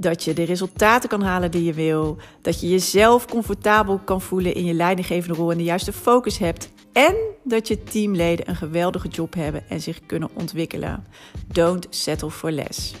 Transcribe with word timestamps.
Dat 0.00 0.24
je 0.24 0.32
de 0.32 0.42
resultaten 0.42 1.08
kan 1.08 1.22
halen 1.22 1.50
die 1.50 1.64
je 1.64 1.72
wil. 1.72 2.16
Dat 2.42 2.60
je 2.60 2.68
jezelf 2.68 3.26
comfortabel 3.26 3.98
kan 3.98 4.20
voelen 4.20 4.54
in 4.54 4.64
je 4.64 4.74
leidinggevende 4.74 5.36
rol 5.36 5.50
en 5.50 5.56
de 5.56 5.64
juiste 5.64 5.92
focus 5.92 6.38
hebt. 6.38 6.70
En 6.92 7.14
dat 7.44 7.68
je 7.68 7.82
teamleden 7.82 8.48
een 8.48 8.56
geweldige 8.56 9.08
job 9.08 9.34
hebben 9.34 9.68
en 9.68 9.80
zich 9.80 10.06
kunnen 10.06 10.28
ontwikkelen. 10.34 11.06
Don't 11.46 11.86
settle 11.90 12.30
for 12.30 12.50
less. 12.50 12.94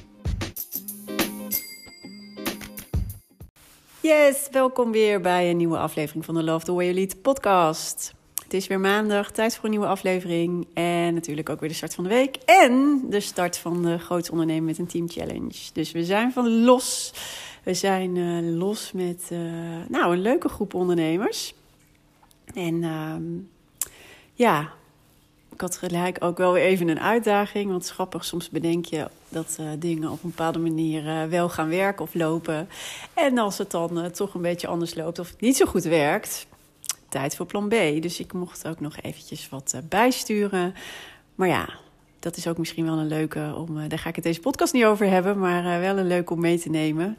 Yes, 4.00 4.48
welkom 4.50 4.92
weer 4.92 5.20
bij 5.20 5.50
een 5.50 5.56
nieuwe 5.56 5.78
aflevering 5.78 6.24
van 6.24 6.34
de 6.34 6.42
Love 6.42 6.64
the 6.64 6.72
Way 6.72 6.84
You 6.84 6.96
Lead 6.96 7.22
podcast. 7.22 8.14
Het 8.50 8.58
is 8.60 8.66
weer 8.66 8.80
maandag, 8.80 9.30
tijd 9.30 9.54
voor 9.54 9.64
een 9.64 9.70
nieuwe 9.70 9.86
aflevering. 9.86 10.66
En 10.74 11.14
natuurlijk 11.14 11.48
ook 11.48 11.60
weer 11.60 11.68
de 11.68 11.74
start 11.74 11.94
van 11.94 12.04
de 12.04 12.10
week. 12.10 12.36
En 12.36 13.00
de 13.10 13.20
start 13.20 13.58
van 13.58 13.82
de 13.82 13.98
Groot 13.98 14.30
Ondernemen 14.30 14.64
met 14.64 14.78
een 14.78 14.86
Team 14.86 15.08
Challenge. 15.08 15.54
Dus 15.72 15.92
we 15.92 16.04
zijn 16.04 16.32
van 16.32 16.64
los. 16.64 17.12
We 17.62 17.74
zijn 17.74 18.16
uh, 18.16 18.58
los 18.58 18.92
met 18.92 19.28
uh, 19.32 19.38
nou, 19.88 20.12
een 20.12 20.20
leuke 20.20 20.48
groep 20.48 20.74
ondernemers. 20.74 21.54
En 22.54 22.74
uh, 22.74 23.14
ja, 24.34 24.72
ik 25.52 25.60
had 25.60 25.76
gelijk 25.76 26.24
ook 26.24 26.38
wel 26.38 26.52
weer 26.52 26.64
even 26.64 26.88
een 26.88 27.00
uitdaging. 27.00 27.70
Want 27.70 27.88
grappig, 27.88 28.24
soms 28.24 28.48
bedenk 28.48 28.84
je 28.84 29.08
dat 29.28 29.56
uh, 29.60 29.66
dingen 29.78 30.10
op 30.10 30.22
een 30.22 30.30
bepaalde 30.30 30.58
manier 30.58 31.28
wel 31.28 31.48
gaan 31.48 31.68
werken 31.68 32.04
of 32.04 32.14
lopen. 32.14 32.68
En 33.14 33.38
als 33.38 33.58
het 33.58 33.70
dan 33.70 34.10
toch 34.10 34.34
een 34.34 34.42
beetje 34.42 34.66
anders 34.66 34.94
loopt 34.94 35.18
of 35.18 35.34
niet 35.38 35.56
zo 35.56 35.66
goed 35.66 35.84
werkt, 35.84 36.46
tijd 37.10 37.36
voor 37.36 37.46
plan 37.46 37.68
B. 37.68 37.74
Dus 38.02 38.20
ik 38.20 38.32
mocht 38.32 38.66
ook 38.66 38.80
nog 38.80 38.96
eventjes 39.00 39.48
wat 39.48 39.80
bijsturen. 39.88 40.74
Maar 41.34 41.48
ja, 41.48 41.68
dat 42.18 42.36
is 42.36 42.46
ook 42.46 42.58
misschien 42.58 42.84
wel 42.84 42.98
een 42.98 43.06
leuke 43.06 43.54
om. 43.56 43.88
daar 43.88 43.98
ga 43.98 44.08
ik 44.08 44.14
het 44.14 44.24
deze 44.24 44.40
podcast 44.40 44.72
niet 44.72 44.84
over 44.84 45.08
hebben, 45.08 45.38
maar 45.38 45.80
wel 45.80 45.98
een 45.98 46.06
leuke 46.06 46.32
om 46.32 46.40
mee 46.40 46.58
te 46.58 46.70
nemen. 46.70 47.18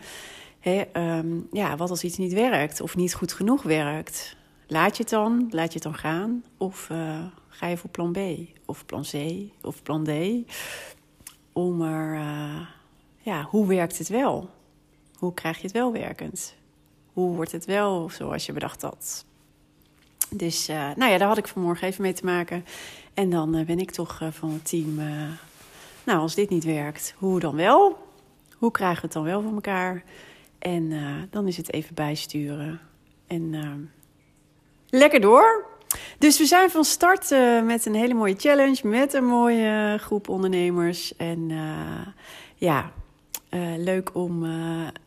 Um, 0.93 1.47
ja, 1.51 1.75
wat 1.75 1.89
als 1.89 2.03
iets 2.03 2.17
niet 2.17 2.33
werkt 2.33 2.81
of 2.81 2.95
niet 2.95 3.13
goed 3.13 3.33
genoeg 3.33 3.63
werkt? 3.63 4.35
Laat 4.67 4.97
je 4.97 5.03
het 5.03 5.11
dan, 5.11 5.47
laat 5.49 5.67
je 5.67 5.73
het 5.73 5.83
dan 5.83 5.95
gaan? 5.95 6.43
Of 6.57 6.89
ga 7.47 7.67
je 7.67 7.77
voor 7.77 7.89
plan 7.89 8.11
B 8.11 8.19
of 8.65 8.85
plan 8.85 9.03
C 9.11 9.13
of 9.61 9.83
plan 9.83 10.03
D? 10.03 10.11
Om 11.53 11.81
er, 11.81 12.19
ja, 13.17 13.43
hoe 13.49 13.67
werkt 13.67 13.97
het 13.97 14.09
wel? 14.09 14.49
Hoe 15.17 15.33
krijg 15.33 15.57
je 15.57 15.63
het 15.63 15.71
wel 15.71 15.91
werkend? 15.91 16.55
Hoe 17.13 17.35
wordt 17.35 17.51
het 17.51 17.65
wel 17.65 18.09
zoals 18.09 18.45
je 18.45 18.53
bedacht 18.53 18.81
had? 18.81 19.25
Dus 20.35 20.69
uh, 20.69 20.75
nou 20.95 21.11
ja, 21.11 21.17
daar 21.17 21.27
had 21.27 21.37
ik 21.37 21.47
vanmorgen 21.47 21.87
even 21.87 22.01
mee 22.01 22.13
te 22.13 22.25
maken. 22.25 22.65
En 23.13 23.29
dan 23.29 23.55
uh, 23.55 23.65
ben 23.65 23.79
ik 23.79 23.91
toch 23.91 24.21
van 24.31 24.51
het 24.51 24.69
team. 24.69 24.95
nou, 26.03 26.19
als 26.19 26.35
dit 26.35 26.49
niet 26.49 26.63
werkt, 26.63 27.15
hoe 27.17 27.39
dan 27.39 27.55
wel? 27.55 28.07
Hoe 28.57 28.71
krijgen 28.71 28.95
we 28.95 29.05
het 29.05 29.13
dan 29.13 29.23
wel 29.23 29.41
voor 29.41 29.53
elkaar? 29.53 30.03
En 30.59 30.93
dan 31.29 31.47
is 31.47 31.57
het 31.57 31.73
even 31.73 31.95
bijsturen. 31.95 32.79
En 33.27 33.89
lekker 34.89 35.21
door. 35.21 35.65
Dus 36.17 36.37
we 36.37 36.45
zijn 36.45 36.69
van 36.69 36.83
start 36.83 37.29
met 37.63 37.85
een 37.85 37.95
hele 37.95 38.13
mooie 38.13 38.35
challenge, 38.37 38.87
met 38.87 39.13
een 39.13 39.25
mooie 39.25 39.97
groep 39.99 40.29
ondernemers. 40.29 41.15
En 41.15 41.51
ja, 42.55 42.91
uh, 43.51 43.61
leuk 43.77 44.15
om 44.15 44.45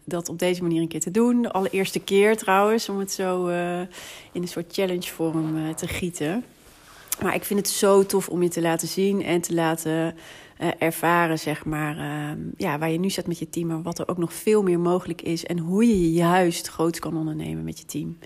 dat 0.04 0.28
op 0.28 0.38
deze 0.38 0.62
manier 0.62 0.80
een 0.80 0.88
keer 0.88 1.00
te 1.00 1.10
doen. 1.10 1.42
De 1.42 1.52
allereerste 1.52 2.00
keer 2.00 2.36
trouwens, 2.36 2.88
om 2.88 2.98
het 2.98 3.12
zo 3.12 3.46
in 4.32 4.42
een 4.42 4.48
soort 4.48 4.72
challenge 4.72 5.12
vorm 5.12 5.74
te 5.74 5.88
gieten. 5.88 6.44
Maar 7.22 7.34
ik 7.34 7.44
vind 7.44 7.60
het 7.60 7.68
zo 7.68 8.06
tof 8.06 8.28
om 8.28 8.42
je 8.42 8.48
te 8.48 8.60
laten 8.60 8.88
zien 8.88 9.22
en 9.22 9.40
te 9.40 9.54
laten 9.54 10.14
ervaren, 10.78 11.38
zeg 11.38 11.64
maar, 11.64 11.96
ja, 12.56 12.78
waar 12.78 12.90
je 12.90 12.98
nu 12.98 13.10
staat 13.10 13.26
met 13.26 13.38
je 13.38 13.50
team, 13.50 13.66
maar 13.66 13.82
wat 13.82 13.98
er 13.98 14.08
ook 14.08 14.18
nog 14.18 14.32
veel 14.32 14.62
meer 14.62 14.80
mogelijk 14.80 15.22
is. 15.22 15.44
En 15.44 15.58
hoe 15.58 15.86
je 15.86 16.12
juist 16.12 16.68
groot 16.68 16.98
kan 16.98 17.16
ondernemen 17.16 17.64
met 17.64 17.78
je 17.78 17.84
team. 17.84 18.18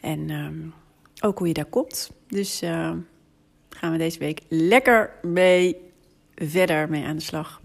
En 0.00 0.30
um, 0.30 0.74
ook 1.20 1.38
hoe 1.38 1.48
je 1.48 1.54
daar 1.54 1.64
komt. 1.64 2.10
Dus 2.28 2.62
gaan 3.68 3.92
we 3.92 3.98
deze 3.98 4.18
week 4.18 4.40
lekker 4.48 5.10
mee 5.22 5.76
verder 6.34 6.88
mee 6.90 7.04
aan 7.04 7.16
de 7.16 7.22
slag. 7.22 7.60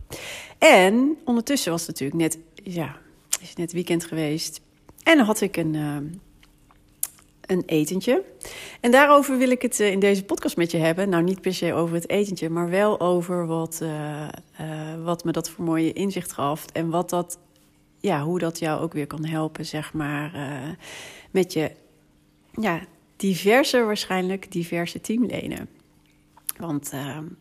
En 0.59 1.17
ondertussen 1.25 1.71
was 1.71 1.87
het 1.87 1.99
natuurlijk 1.99 2.19
net, 2.19 2.37
ja, 2.63 2.97
is 3.41 3.55
net 3.55 3.71
weekend 3.71 4.05
geweest. 4.05 4.61
En 5.03 5.17
dan 5.17 5.25
had 5.25 5.41
ik 5.41 5.57
een, 5.57 5.73
uh, 5.73 5.95
een 7.41 7.63
etentje. 7.65 8.23
En 8.81 8.91
daarover 8.91 9.37
wil 9.37 9.49
ik 9.49 9.61
het 9.61 9.79
uh, 9.79 9.91
in 9.91 9.99
deze 9.99 10.23
podcast 10.23 10.57
met 10.57 10.71
je 10.71 10.77
hebben. 10.77 11.09
Nou, 11.09 11.23
niet 11.23 11.41
per 11.41 11.53
se 11.53 11.73
over 11.73 11.95
het 11.95 12.09
etentje, 12.09 12.49
maar 12.49 12.69
wel 12.69 12.99
over 12.99 13.47
wat, 13.47 13.83
wat 15.03 15.23
me 15.23 15.31
dat 15.31 15.49
voor 15.49 15.65
mooie 15.65 15.93
inzicht 15.93 16.31
gaf. 16.31 16.65
En 16.65 16.89
wat 16.89 17.09
dat, 17.09 17.39
ja, 17.99 18.23
hoe 18.23 18.39
dat 18.39 18.59
jou 18.59 18.81
ook 18.81 18.93
weer 18.93 19.07
kan 19.07 19.25
helpen, 19.25 19.65
zeg 19.65 19.93
maar, 19.93 20.31
met 21.31 21.53
je 21.53 21.71
ja, 22.51 22.81
diverse, 23.15 23.83
waarschijnlijk 23.83 24.51
diverse 24.51 25.01
teamleden. 25.01 25.69
Want 26.57 26.89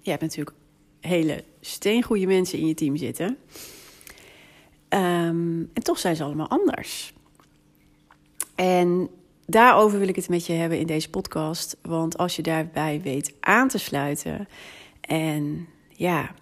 je 0.00 0.10
hebt 0.10 0.22
natuurlijk 0.22 0.56
hele 1.00 1.44
steengoede 1.68 2.26
mensen 2.26 2.58
in 2.58 2.66
je 2.66 2.74
team 2.74 2.96
zitten. 2.96 3.36
Um, 4.88 5.70
en 5.72 5.82
toch 5.82 5.98
zijn 5.98 6.16
ze 6.16 6.22
allemaal 6.22 6.48
anders. 6.48 7.12
En 8.54 9.08
daarover 9.46 9.98
wil 9.98 10.08
ik 10.08 10.16
het 10.16 10.28
met 10.28 10.46
je 10.46 10.52
hebben 10.52 10.78
in 10.78 10.86
deze 10.86 11.10
podcast. 11.10 11.76
Want 11.82 12.18
als 12.18 12.36
je 12.36 12.42
daarbij 12.42 13.00
weet 13.02 13.34
aan 13.40 13.68
te 13.68 13.78
sluiten 13.78 14.48
en 15.00 15.68
ja, 15.88 16.34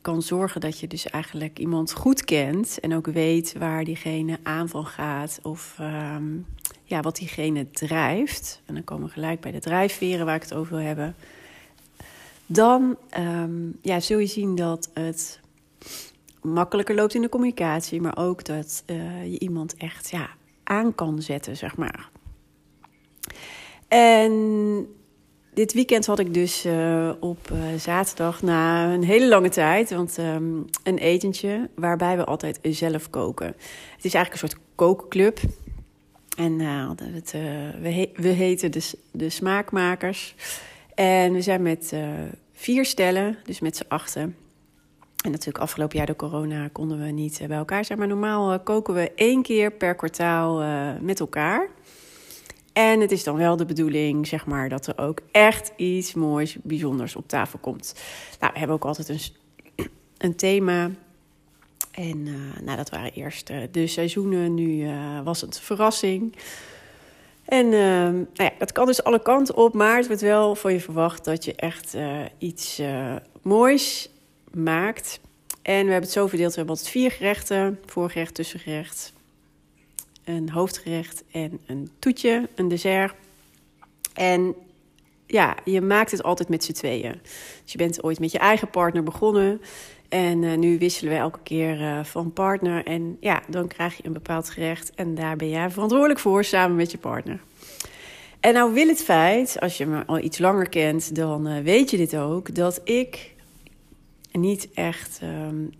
kan 0.00 0.22
zorgen 0.22 0.60
dat 0.60 0.78
je 0.78 0.86
dus 0.86 1.06
eigenlijk 1.06 1.58
iemand 1.58 1.92
goed 1.92 2.24
kent 2.24 2.80
en 2.80 2.94
ook 2.94 3.06
weet 3.06 3.54
waar 3.58 3.84
diegene 3.84 4.38
aan 4.42 4.68
van 4.68 4.86
gaat 4.86 5.38
of 5.42 5.76
um, 5.80 6.46
ja, 6.84 7.00
wat 7.00 7.16
diegene 7.16 7.70
drijft, 7.70 8.62
en 8.66 8.74
dan 8.74 8.84
komen 8.84 9.06
we 9.06 9.12
gelijk 9.12 9.40
bij 9.40 9.52
de 9.52 9.60
drijfveren 9.60 10.26
waar 10.26 10.34
ik 10.34 10.42
het 10.42 10.54
over 10.54 10.76
wil 10.76 10.86
hebben, 10.86 11.14
dan 12.52 12.96
um, 13.18 13.78
ja, 13.82 14.00
zul 14.00 14.18
je 14.18 14.26
zien 14.26 14.54
dat 14.54 14.90
het 14.94 15.40
makkelijker 16.42 16.94
loopt 16.94 17.14
in 17.14 17.22
de 17.22 17.28
communicatie, 17.28 18.00
maar 18.00 18.16
ook 18.18 18.44
dat 18.44 18.82
uh, 18.86 19.24
je 19.32 19.38
iemand 19.38 19.74
echt 19.76 20.10
ja, 20.10 20.28
aan 20.64 20.94
kan 20.94 21.22
zetten, 21.22 21.56
zeg 21.56 21.76
maar. 21.76 22.10
En 23.88 24.86
dit 25.54 25.72
weekend 25.72 26.06
had 26.06 26.18
ik 26.18 26.34
dus 26.34 26.66
uh, 26.66 27.12
op 27.20 27.50
uh, 27.52 27.58
zaterdag 27.78 28.42
na 28.42 28.92
een 28.92 29.04
hele 29.04 29.28
lange 29.28 29.48
tijd, 29.48 29.90
want 29.90 30.18
um, 30.18 30.64
een 30.82 30.98
etentje 30.98 31.70
waarbij 31.74 32.16
we 32.16 32.24
altijd 32.24 32.58
zelf 32.62 33.10
koken. 33.10 33.46
Het 33.96 34.04
is 34.04 34.14
eigenlijk 34.14 34.42
een 34.42 34.48
soort 34.48 34.62
kookclub. 34.74 35.40
En 36.36 36.56
we, 37.82 38.10
we 38.14 38.28
heten 38.28 38.72
de, 38.72 38.90
de 39.12 39.28
smaakmakers. 39.28 40.34
En 40.94 41.32
we 41.32 41.42
zijn 41.42 41.62
met 41.62 41.94
vier 42.60 42.84
stellen, 42.84 43.38
dus 43.44 43.60
met 43.60 43.76
z'n 43.76 43.84
achten. 43.88 44.36
En 45.24 45.30
natuurlijk 45.30 45.58
afgelopen 45.58 45.96
jaar 45.96 46.06
door 46.06 46.16
corona 46.16 46.68
konden 46.72 47.00
we 47.04 47.10
niet 47.10 47.42
bij 47.48 47.56
elkaar 47.56 47.84
zijn. 47.84 47.98
Maar 47.98 48.08
normaal 48.08 48.60
koken 48.60 48.94
we 48.94 49.12
één 49.14 49.42
keer 49.42 49.72
per 49.72 49.94
kwartaal 49.94 50.62
met 51.00 51.20
elkaar. 51.20 51.68
En 52.72 53.00
het 53.00 53.12
is 53.12 53.24
dan 53.24 53.36
wel 53.36 53.56
de 53.56 53.64
bedoeling, 53.64 54.26
zeg 54.26 54.46
maar, 54.46 54.68
dat 54.68 54.86
er 54.86 54.98
ook 54.98 55.20
echt 55.30 55.72
iets 55.76 56.14
moois, 56.14 56.56
bijzonders 56.62 57.16
op 57.16 57.28
tafel 57.28 57.58
komt. 57.58 57.94
Nou, 58.40 58.52
we 58.52 58.58
hebben 58.58 58.76
ook 58.76 58.84
altijd 58.84 59.08
een, 59.08 59.20
een 60.26 60.36
thema. 60.36 60.90
En 61.90 62.22
nou, 62.64 62.76
dat 62.76 62.90
waren 62.90 63.12
eerst 63.12 63.50
de 63.70 63.86
seizoenen, 63.86 64.54
nu 64.54 64.90
was 65.24 65.40
het 65.40 65.60
verrassing. 65.60 66.36
En 67.50 67.68
nou 67.68 68.26
ja, 68.32 68.50
dat 68.58 68.72
kan 68.72 68.86
dus 68.86 69.04
alle 69.04 69.22
kanten 69.22 69.56
op, 69.56 69.74
maar 69.74 69.96
het 69.96 70.06
wordt 70.06 70.22
wel 70.22 70.54
van 70.54 70.72
je 70.72 70.80
verwacht 70.80 71.24
dat 71.24 71.44
je 71.44 71.54
echt 71.54 71.96
iets 72.38 72.82
moois 73.42 74.10
maakt. 74.52 75.20
En 75.62 75.84
we 75.84 75.90
hebben 75.90 76.00
het 76.00 76.10
zo 76.10 76.26
verdeeld, 76.26 76.50
we 76.50 76.56
hebben 76.56 76.74
altijd 76.74 76.92
vier 76.92 77.10
gerechten. 77.10 77.78
Voorgerecht, 77.86 78.34
tussengerecht, 78.34 79.12
een 80.24 80.50
hoofdgerecht 80.50 81.24
en 81.30 81.60
een 81.66 81.90
toetje, 81.98 82.48
een 82.54 82.68
dessert. 82.68 83.14
En 84.14 84.54
ja, 85.26 85.56
je 85.64 85.80
maakt 85.80 86.10
het 86.10 86.22
altijd 86.22 86.48
met 86.48 86.64
z'n 86.64 86.72
tweeën. 86.72 87.20
Dus 87.62 87.72
je 87.72 87.78
bent 87.78 88.02
ooit 88.02 88.20
met 88.20 88.32
je 88.32 88.38
eigen 88.38 88.70
partner 88.70 89.02
begonnen. 89.02 89.60
En 90.10 90.42
uh, 90.42 90.56
nu 90.56 90.78
wisselen 90.78 91.12
we 91.12 91.18
elke 91.18 91.38
keer 91.42 91.80
uh, 91.80 92.04
van 92.04 92.32
partner. 92.32 92.86
En 92.86 93.16
ja, 93.20 93.42
dan 93.48 93.68
krijg 93.68 93.96
je 93.96 94.06
een 94.06 94.12
bepaald 94.12 94.50
gerecht. 94.50 94.94
En 94.94 95.14
daar 95.14 95.36
ben 95.36 95.48
jij 95.48 95.70
verantwoordelijk 95.70 96.20
voor 96.20 96.44
samen 96.44 96.76
met 96.76 96.90
je 96.90 96.98
partner. 96.98 97.40
En 98.40 98.54
nou 98.54 98.72
wil 98.72 98.88
het 98.88 99.02
feit, 99.02 99.60
als 99.60 99.76
je 99.78 99.86
me 99.86 100.06
al 100.06 100.18
iets 100.18 100.38
langer 100.38 100.68
kent, 100.68 101.14
dan 101.14 101.48
uh, 101.48 101.62
weet 101.62 101.90
je 101.90 101.96
dit 101.96 102.16
ook, 102.16 102.54
dat 102.54 102.80
ik 102.84 103.34
niet 104.32 104.68
echt 104.74 105.20
um, 105.22 105.70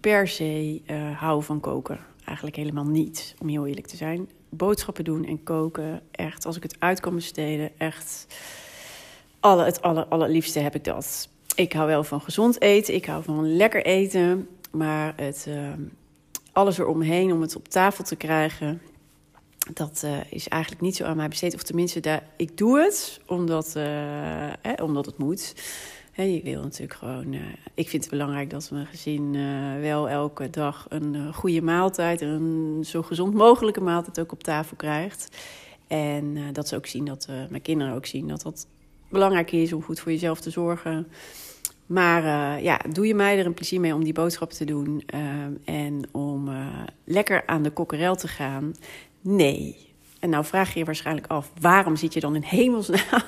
per 0.00 0.28
se 0.28 0.80
hou 1.16 1.42
van 1.42 1.60
koken. 1.60 1.98
Eigenlijk 2.24 2.56
helemaal 2.56 2.84
niet, 2.84 3.34
om 3.40 3.48
heel 3.48 3.66
eerlijk 3.66 3.86
te 3.86 3.96
zijn. 3.96 4.28
Boodschappen 4.48 5.04
doen 5.04 5.24
en 5.24 5.42
koken, 5.42 6.02
echt, 6.10 6.46
als 6.46 6.56
ik 6.56 6.62
het 6.62 6.76
uit 6.78 7.00
kan 7.00 7.14
besteden, 7.14 7.70
echt 7.78 8.26
alle, 9.40 9.64
het 9.64 9.82
aller, 9.82 10.04
allerliefste 10.04 10.58
heb 10.58 10.74
ik 10.74 10.84
dat. 10.84 11.28
Ik 11.56 11.72
hou 11.72 11.86
wel 11.86 12.04
van 12.04 12.20
gezond 12.20 12.60
eten, 12.60 12.94
ik 12.94 13.04
hou 13.04 13.22
van 13.22 13.56
lekker 13.56 13.84
eten, 13.84 14.48
maar 14.70 15.12
het, 15.16 15.46
uh, 15.48 15.72
alles 16.52 16.78
eromheen 16.78 17.32
om 17.32 17.40
het 17.40 17.56
op 17.56 17.68
tafel 17.68 18.04
te 18.04 18.16
krijgen, 18.16 18.82
dat 19.72 20.02
uh, 20.04 20.32
is 20.32 20.48
eigenlijk 20.48 20.82
niet 20.82 20.96
zo 20.96 21.04
aan 21.04 21.16
mij 21.16 21.28
besteed. 21.28 21.54
Of 21.54 21.62
tenminste, 21.62 22.22
ik 22.36 22.56
doe 22.56 22.78
het 22.80 23.20
omdat, 23.26 23.76
eh, 23.76 24.52
omdat 24.82 25.06
het 25.06 25.18
moet. 25.18 25.54
Je 26.14 26.40
wil 26.42 26.62
natuurlijk 26.62 26.98
gewoon. 26.98 27.32
Uh, 27.32 27.40
ik 27.74 27.88
vind 27.88 28.02
het 28.02 28.12
belangrijk 28.12 28.50
dat 28.50 28.70
mijn 28.70 28.86
gezin 28.86 29.32
wel 29.80 30.08
elke 30.08 30.50
dag 30.50 30.86
een 30.88 31.34
goede 31.34 31.62
maaltijd, 31.62 32.20
een 32.20 32.82
zo 32.84 33.02
gezond 33.02 33.34
mogelijke 33.34 33.80
maaltijd 33.80 34.20
ook 34.20 34.32
op 34.32 34.42
tafel 34.42 34.76
krijgt. 34.76 35.36
En 35.86 36.52
dat 36.52 36.68
ze 36.68 36.76
ook 36.76 36.86
zien 36.86 37.04
dat 37.04 37.28
mijn 37.48 37.62
kinderen 37.62 37.94
ook 37.94 38.06
zien 38.06 38.28
dat 38.28 38.42
dat 38.42 38.66
belangrijk 39.08 39.52
is 39.52 39.72
om 39.72 39.82
goed 39.82 40.00
voor 40.00 40.12
jezelf 40.12 40.40
te 40.40 40.50
zorgen. 40.50 41.06
Maar 41.86 42.24
uh, 42.24 42.64
ja, 42.64 42.80
doe 42.92 43.06
je 43.06 43.14
mij 43.14 43.38
er 43.38 43.46
een 43.46 43.54
plezier 43.54 43.80
mee 43.80 43.94
om 43.94 44.04
die 44.04 44.12
boodschappen 44.12 44.56
te 44.56 44.64
doen 44.64 45.02
uh, 45.14 45.20
en 45.64 46.02
om 46.12 46.48
uh, 46.48 46.66
lekker 47.04 47.46
aan 47.46 47.62
de 47.62 47.70
kokkerel 47.70 48.16
te 48.16 48.28
gaan? 48.28 48.74
Nee. 49.20 49.76
En 50.20 50.30
nou 50.30 50.44
vraag 50.44 50.72
je 50.72 50.78
je 50.78 50.84
waarschijnlijk 50.84 51.26
af, 51.26 51.52
waarom 51.60 51.96
zit 51.96 52.12
je 52.12 52.20
dan 52.20 52.34
in 52.34 52.42
hemelsnaam 52.42 53.22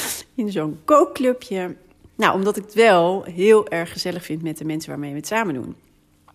in 0.34 0.52
zo'n 0.52 0.78
kookclubje? 0.84 1.76
Nou, 2.14 2.34
omdat 2.34 2.56
ik 2.56 2.64
het 2.64 2.74
wel 2.74 3.22
heel 3.22 3.68
erg 3.68 3.92
gezellig 3.92 4.24
vind 4.24 4.42
met 4.42 4.58
de 4.58 4.64
mensen 4.64 4.90
waarmee 4.90 5.10
we 5.10 5.16
het 5.16 5.26
samen 5.26 5.54
doen. 5.54 5.76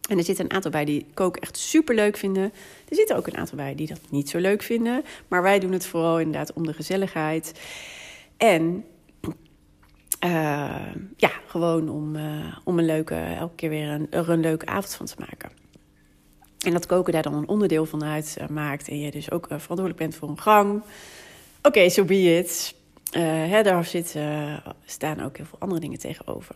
En 0.10 0.18
er 0.18 0.24
zitten 0.24 0.46
een 0.46 0.54
aantal 0.54 0.72
bij 0.72 0.86
die 0.86 1.06
koken 1.14 1.42
echt 1.42 1.58
super 1.58 1.96
leuk 1.96 2.18
vinden. 2.18 2.44
Er 2.90 2.96
zitten 2.96 3.16
ook 3.16 3.28
een 3.28 3.38
aantal 3.38 3.58
bij 3.58 3.76
die 3.76 3.88
dat 3.88 4.00
niet 4.10 4.30
zo 4.30 4.38
leuk 4.38 4.64
vinden. 4.64 5.04
Maar 5.28 5.42
wij 5.42 5.60
doen 5.60 5.72
het 5.72 5.86
vooral 5.86 6.20
inderdaad 6.20 6.54
om 6.54 6.66
de 6.66 6.74
gezelligheid. 6.74 7.54
En 8.40 8.86
uh, 10.26 10.96
ja, 11.16 11.32
gewoon 11.48 11.90
om, 11.90 12.16
uh, 12.16 12.58
om 12.64 12.80
een 12.80 12.86
leuke, 12.86 13.16
elke 13.16 13.56
keer 13.56 13.70
weer 13.70 13.90
een, 13.90 14.08
een 14.10 14.40
leuke 14.40 14.66
avond 14.66 14.96
van 14.96 15.06
te 15.06 15.16
maken. 15.20 15.50
En 16.66 16.74
dat 16.74 16.86
koken 16.86 17.14
daar 17.14 17.22
dan 17.22 17.34
een 17.34 17.48
onderdeel 17.48 17.86
van 17.86 18.04
uit 18.04 18.38
uh, 18.42 18.48
maakt. 18.48 18.88
En 18.88 19.00
je 19.00 19.12
dus 19.12 19.32
ook 19.32 19.46
verantwoordelijk 19.46 19.98
bent 19.98 20.16
voor 20.16 20.30
een 20.30 20.40
gang. 20.40 20.76
Oké, 21.58 21.68
okay, 21.68 21.90
so 21.90 22.06
be 22.06 22.38
it. 22.38 22.76
Hè, 23.12 23.64
daar 23.64 23.86
zitten, 23.86 24.64
staan 24.86 25.22
ook 25.22 25.38
heel 25.38 25.46
veel 25.46 25.60
andere 25.60 25.80
dingen 25.80 26.00
tegenover. 26.00 26.56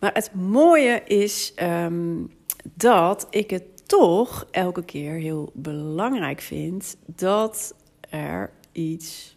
Maar 0.00 0.14
het 0.14 0.34
mooie 0.34 1.02
is 1.04 1.52
um, 1.62 2.30
dat 2.74 3.26
ik 3.30 3.50
het 3.50 3.88
toch 3.88 4.46
elke 4.50 4.84
keer 4.84 5.12
heel 5.12 5.50
belangrijk 5.54 6.40
vind 6.40 6.96
dat 7.06 7.74
er 8.10 8.50
iets. 8.72 9.36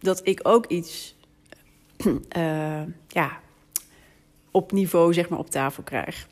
Dat 0.00 0.20
ik 0.26 0.40
ook 0.42 0.66
iets 0.66 1.14
uh, 2.36 2.82
ja, 3.08 3.40
op 4.50 4.72
niveau 4.72 5.12
zeg 5.12 5.28
maar, 5.28 5.38
op 5.38 5.50
tafel 5.50 5.82
krijg. 5.82 6.28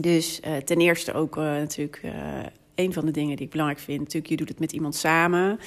Dus 0.00 0.40
uh, 0.46 0.56
ten 0.56 0.80
eerste 0.80 1.12
ook 1.12 1.36
uh, 1.36 1.42
natuurlijk 1.42 2.02
een 2.74 2.92
van 2.92 3.06
de 3.06 3.10
dingen 3.10 3.36
die 3.36 3.44
ik 3.44 3.50
belangrijk 3.50 3.80
vind. 3.80 3.98
Natuurlijk, 3.98 4.26
je 4.26 4.36
doet 4.36 4.48
het 4.48 4.58
met 4.58 4.72
iemand 4.72 4.94
samen. 4.94 5.58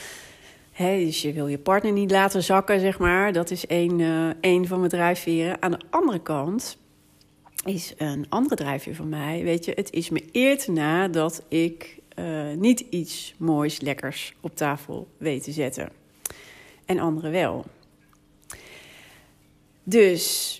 Hè, 0.72 1.06
dus 1.06 1.22
je 1.22 1.34
wil 1.34 1.48
je 1.48 1.58
partner 1.58 1.92
niet 1.92 2.12
laten 2.12 2.44
zakken, 2.44 2.80
zeg 2.80 3.00
maar. 3.00 3.34
Dat 3.34 3.52
is 3.52 3.68
één, 3.68 4.02
één 4.42 4.68
van 4.68 4.78
mijn 4.78 4.90
drijfveren. 4.90 5.62
Aan 5.62 5.72
de 5.72 5.80
andere 5.90 6.20
kant 6.20 6.78
is 7.66 7.94
een 7.98 8.26
andere 8.30 8.56
drijfveer 8.56 8.96
van 8.96 9.10
mij. 9.10 9.44
Weet 9.44 9.66
je, 9.66 9.72
het 9.76 9.92
is 9.92 10.10
me 10.10 10.24
eer 10.32 10.66
na 10.68 11.08
dat 11.08 11.46
ik 11.48 12.02
niet 12.58 12.80
iets 12.80 13.36
moois, 13.38 13.82
lekkers 13.82 14.34
op 14.42 14.56
tafel 14.56 15.08
weet 15.18 15.44
te 15.44 15.52
zetten. 15.52 16.03
En 16.86 17.00
anderen 17.00 17.32
wel. 17.32 17.66
Dus 19.84 20.58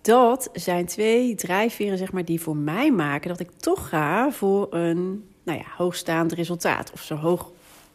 dat 0.00 0.48
zijn 0.52 0.86
twee 0.86 1.34
drijfveren 1.34 1.98
zeg 1.98 2.12
maar, 2.12 2.24
die 2.24 2.40
voor 2.40 2.56
mij 2.56 2.92
maken 2.92 3.28
dat 3.28 3.40
ik 3.40 3.50
toch 3.50 3.88
ga 3.88 4.30
voor 4.30 4.74
een 4.74 5.28
nou 5.42 5.58
ja, 5.58 5.64
hoogstaand 5.76 6.32
resultaat. 6.32 6.92
Of 6.92 7.02
zo 7.02 7.14
hoog 7.14 7.52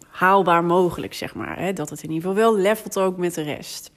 haalbaar 0.08 0.64
mogelijk, 0.64 1.14
zeg 1.14 1.36
maar. 1.36 1.60
Hè? 1.60 1.74
Dat 1.74 1.90
het 1.90 2.04
in 2.04 2.12
ieder 2.12 2.30
geval 2.30 2.44
wel 2.44 2.62
levelt 2.62 3.00
ook 3.00 3.18
met 3.18 3.34
de 3.34 3.42
rest. 3.42 3.92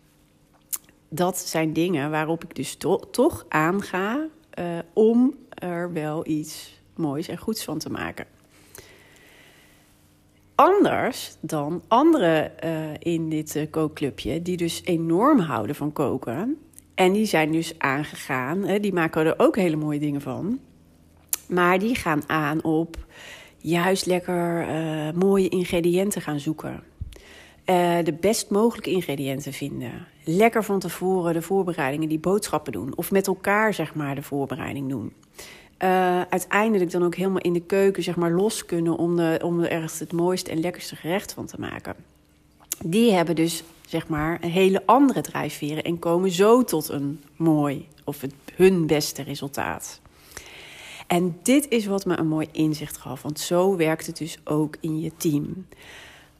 Dat 1.08 1.38
zijn 1.38 1.72
dingen 1.72 2.10
waarop 2.10 2.44
ik 2.44 2.54
dus 2.54 2.74
to 2.74 2.96
toch 2.96 3.44
aanga 3.48 4.26
uh, 4.58 4.64
om 4.92 5.34
er 5.48 5.92
wel 5.92 6.26
iets 6.26 6.80
moois 6.94 7.28
en 7.28 7.38
goeds 7.38 7.64
van 7.64 7.78
te 7.78 7.90
maken. 7.90 8.26
Anders 10.56 11.36
dan 11.40 11.82
anderen 11.88 12.52
uh, 12.64 12.70
in 12.98 13.28
dit 13.28 13.56
uh, 13.56 13.62
kookclubje, 13.70 14.42
die 14.42 14.56
dus 14.56 14.82
enorm 14.84 15.38
houden 15.38 15.76
van 15.76 15.92
koken. 15.92 16.58
En 16.94 17.12
die 17.12 17.26
zijn 17.26 17.52
dus 17.52 17.78
aangegaan, 17.78 18.78
die 18.80 18.92
maken 18.92 19.26
er 19.26 19.34
ook 19.38 19.56
hele 19.56 19.76
mooie 19.76 19.98
dingen 19.98 20.20
van. 20.20 20.58
Maar 21.48 21.78
die 21.78 21.94
gaan 21.94 22.22
aan 22.26 22.62
op 22.62 22.96
juist 23.58 24.06
lekker 24.06 24.68
uh, 24.68 25.12
mooie 25.12 25.48
ingrediënten 25.48 26.22
gaan 26.22 26.40
zoeken. 26.40 26.82
de 28.04 28.16
best 28.20 28.50
mogelijke 28.50 28.90
ingrediënten 28.90 29.52
vinden. 29.52 30.06
Lekker 30.24 30.64
van 30.64 30.78
tevoren 30.78 31.32
de 31.32 31.42
voorbereidingen, 31.42 32.08
die 32.08 32.18
boodschappen 32.18 32.72
doen. 32.72 32.96
Of 32.96 33.10
met 33.10 33.26
elkaar, 33.26 33.74
zeg 33.74 33.94
maar, 33.94 34.14
de 34.14 34.22
voorbereiding 34.22 34.88
doen 34.88 35.12
uh, 35.78 36.20
uiteindelijk 36.20 36.90
dan 36.90 37.04
ook 37.04 37.14
helemaal 37.14 37.40
in 37.40 37.52
de 37.52 37.60
keuken 37.60 38.02
zeg 38.02 38.16
maar, 38.16 38.30
los 38.30 38.64
kunnen 38.64 38.96
om, 38.96 39.16
de, 39.16 39.40
om 39.42 39.60
er 39.60 39.70
echt 39.70 39.98
het 39.98 40.12
mooiste 40.12 40.50
en 40.50 40.60
lekkerste 40.60 40.96
gerecht 40.96 41.32
van 41.32 41.46
te 41.46 41.60
maken. 41.60 41.94
Die 42.84 43.12
hebben 43.12 43.36
dus 43.36 43.64
zeg 43.86 44.08
maar 44.08 44.38
een 44.40 44.50
hele 44.50 44.82
andere 44.86 45.20
drijfveren 45.20 45.82
en 45.82 45.98
komen 45.98 46.30
zo 46.30 46.64
tot 46.64 46.88
een 46.88 47.22
mooi 47.36 47.88
of 48.04 48.20
het, 48.20 48.34
hun 48.54 48.86
beste 48.86 49.22
resultaat. 49.22 50.00
En 51.06 51.38
dit 51.42 51.68
is 51.68 51.86
wat 51.86 52.04
me 52.04 52.16
een 52.18 52.28
mooi 52.28 52.48
inzicht 52.52 52.96
gaf, 52.96 53.22
want 53.22 53.40
zo 53.40 53.76
werkt 53.76 54.06
het 54.06 54.16
dus 54.16 54.38
ook 54.44 54.76
in 54.80 55.00
je 55.00 55.12
team. 55.16 55.66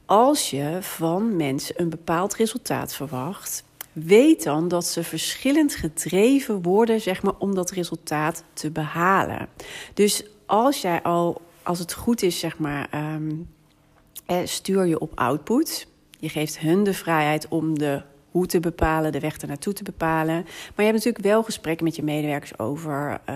Als 0.05 0.49
je 0.49 0.77
van 0.81 1.35
mensen 1.35 1.81
een 1.81 1.89
bepaald 1.89 2.35
resultaat 2.35 2.93
verwacht, 2.93 3.63
weet 4.05 4.43
dan 4.43 4.67
dat 4.67 4.85
ze 4.85 5.03
verschillend 5.03 5.75
gedreven 5.75 6.61
worden, 6.61 7.01
zeg 7.01 7.21
maar, 7.21 7.33
om 7.37 7.55
dat 7.55 7.71
resultaat 7.71 8.43
te 8.53 8.71
behalen. 8.71 9.47
Dus 9.93 10.23
als 10.45 10.81
jij 10.81 11.01
al, 11.01 11.41
als 11.63 11.79
het 11.79 11.93
goed 11.93 12.21
is, 12.21 12.39
zeg 12.39 12.57
maar, 12.57 12.89
um, 13.15 13.49
stuur 14.43 14.85
je 14.85 14.99
op 14.99 15.11
output. 15.15 15.87
Je 16.19 16.29
geeft 16.29 16.59
hun 16.59 16.83
de 16.83 16.93
vrijheid 16.93 17.47
om 17.47 17.79
de 17.79 18.01
hoe 18.31 18.45
te 18.45 18.59
bepalen, 18.59 19.11
de 19.11 19.19
weg 19.19 19.37
ernaartoe 19.37 19.73
te 19.73 19.83
bepalen. 19.83 20.35
Maar 20.35 20.85
je 20.85 20.91
hebt 20.91 20.95
natuurlijk 20.95 21.23
wel 21.23 21.43
gesprekken 21.43 21.85
met 21.85 21.95
je 21.95 22.03
medewerkers 22.03 22.59
over, 22.59 23.21
uh, 23.29 23.35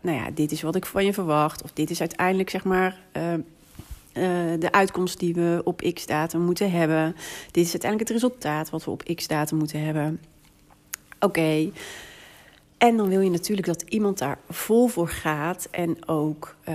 nou 0.00 0.16
ja, 0.16 0.30
dit 0.34 0.52
is 0.52 0.62
wat 0.62 0.76
ik 0.76 0.86
van 0.86 1.04
je 1.04 1.12
verwacht, 1.12 1.62
of 1.62 1.72
dit 1.72 1.90
is 1.90 2.00
uiteindelijk, 2.00 2.50
zeg 2.50 2.64
maar, 2.64 3.00
uh, 3.16 3.22
uh, 4.18 4.24
de 4.58 4.72
uitkomst 4.72 5.18
die 5.18 5.34
we 5.34 5.60
op 5.64 5.90
x-datum 5.94 6.40
moeten 6.40 6.70
hebben. 6.70 7.16
Dit 7.50 7.64
is 7.64 7.70
uiteindelijk 7.70 8.10
het 8.10 8.20
resultaat 8.20 8.70
wat 8.70 8.84
we 8.84 8.90
op 8.90 9.02
x-datum 9.14 9.58
moeten 9.58 9.84
hebben. 9.84 10.20
Oké. 11.20 11.70
En 12.78 12.96
dan 12.96 13.08
wil 13.08 13.20
je 13.20 13.30
natuurlijk 13.30 13.66
dat 13.66 13.82
iemand 13.82 14.18
daar 14.18 14.38
vol 14.48 14.86
voor 14.86 15.08
gaat. 15.08 15.68
En 15.70 16.08
ook, 16.08 16.56
uh, 16.68 16.74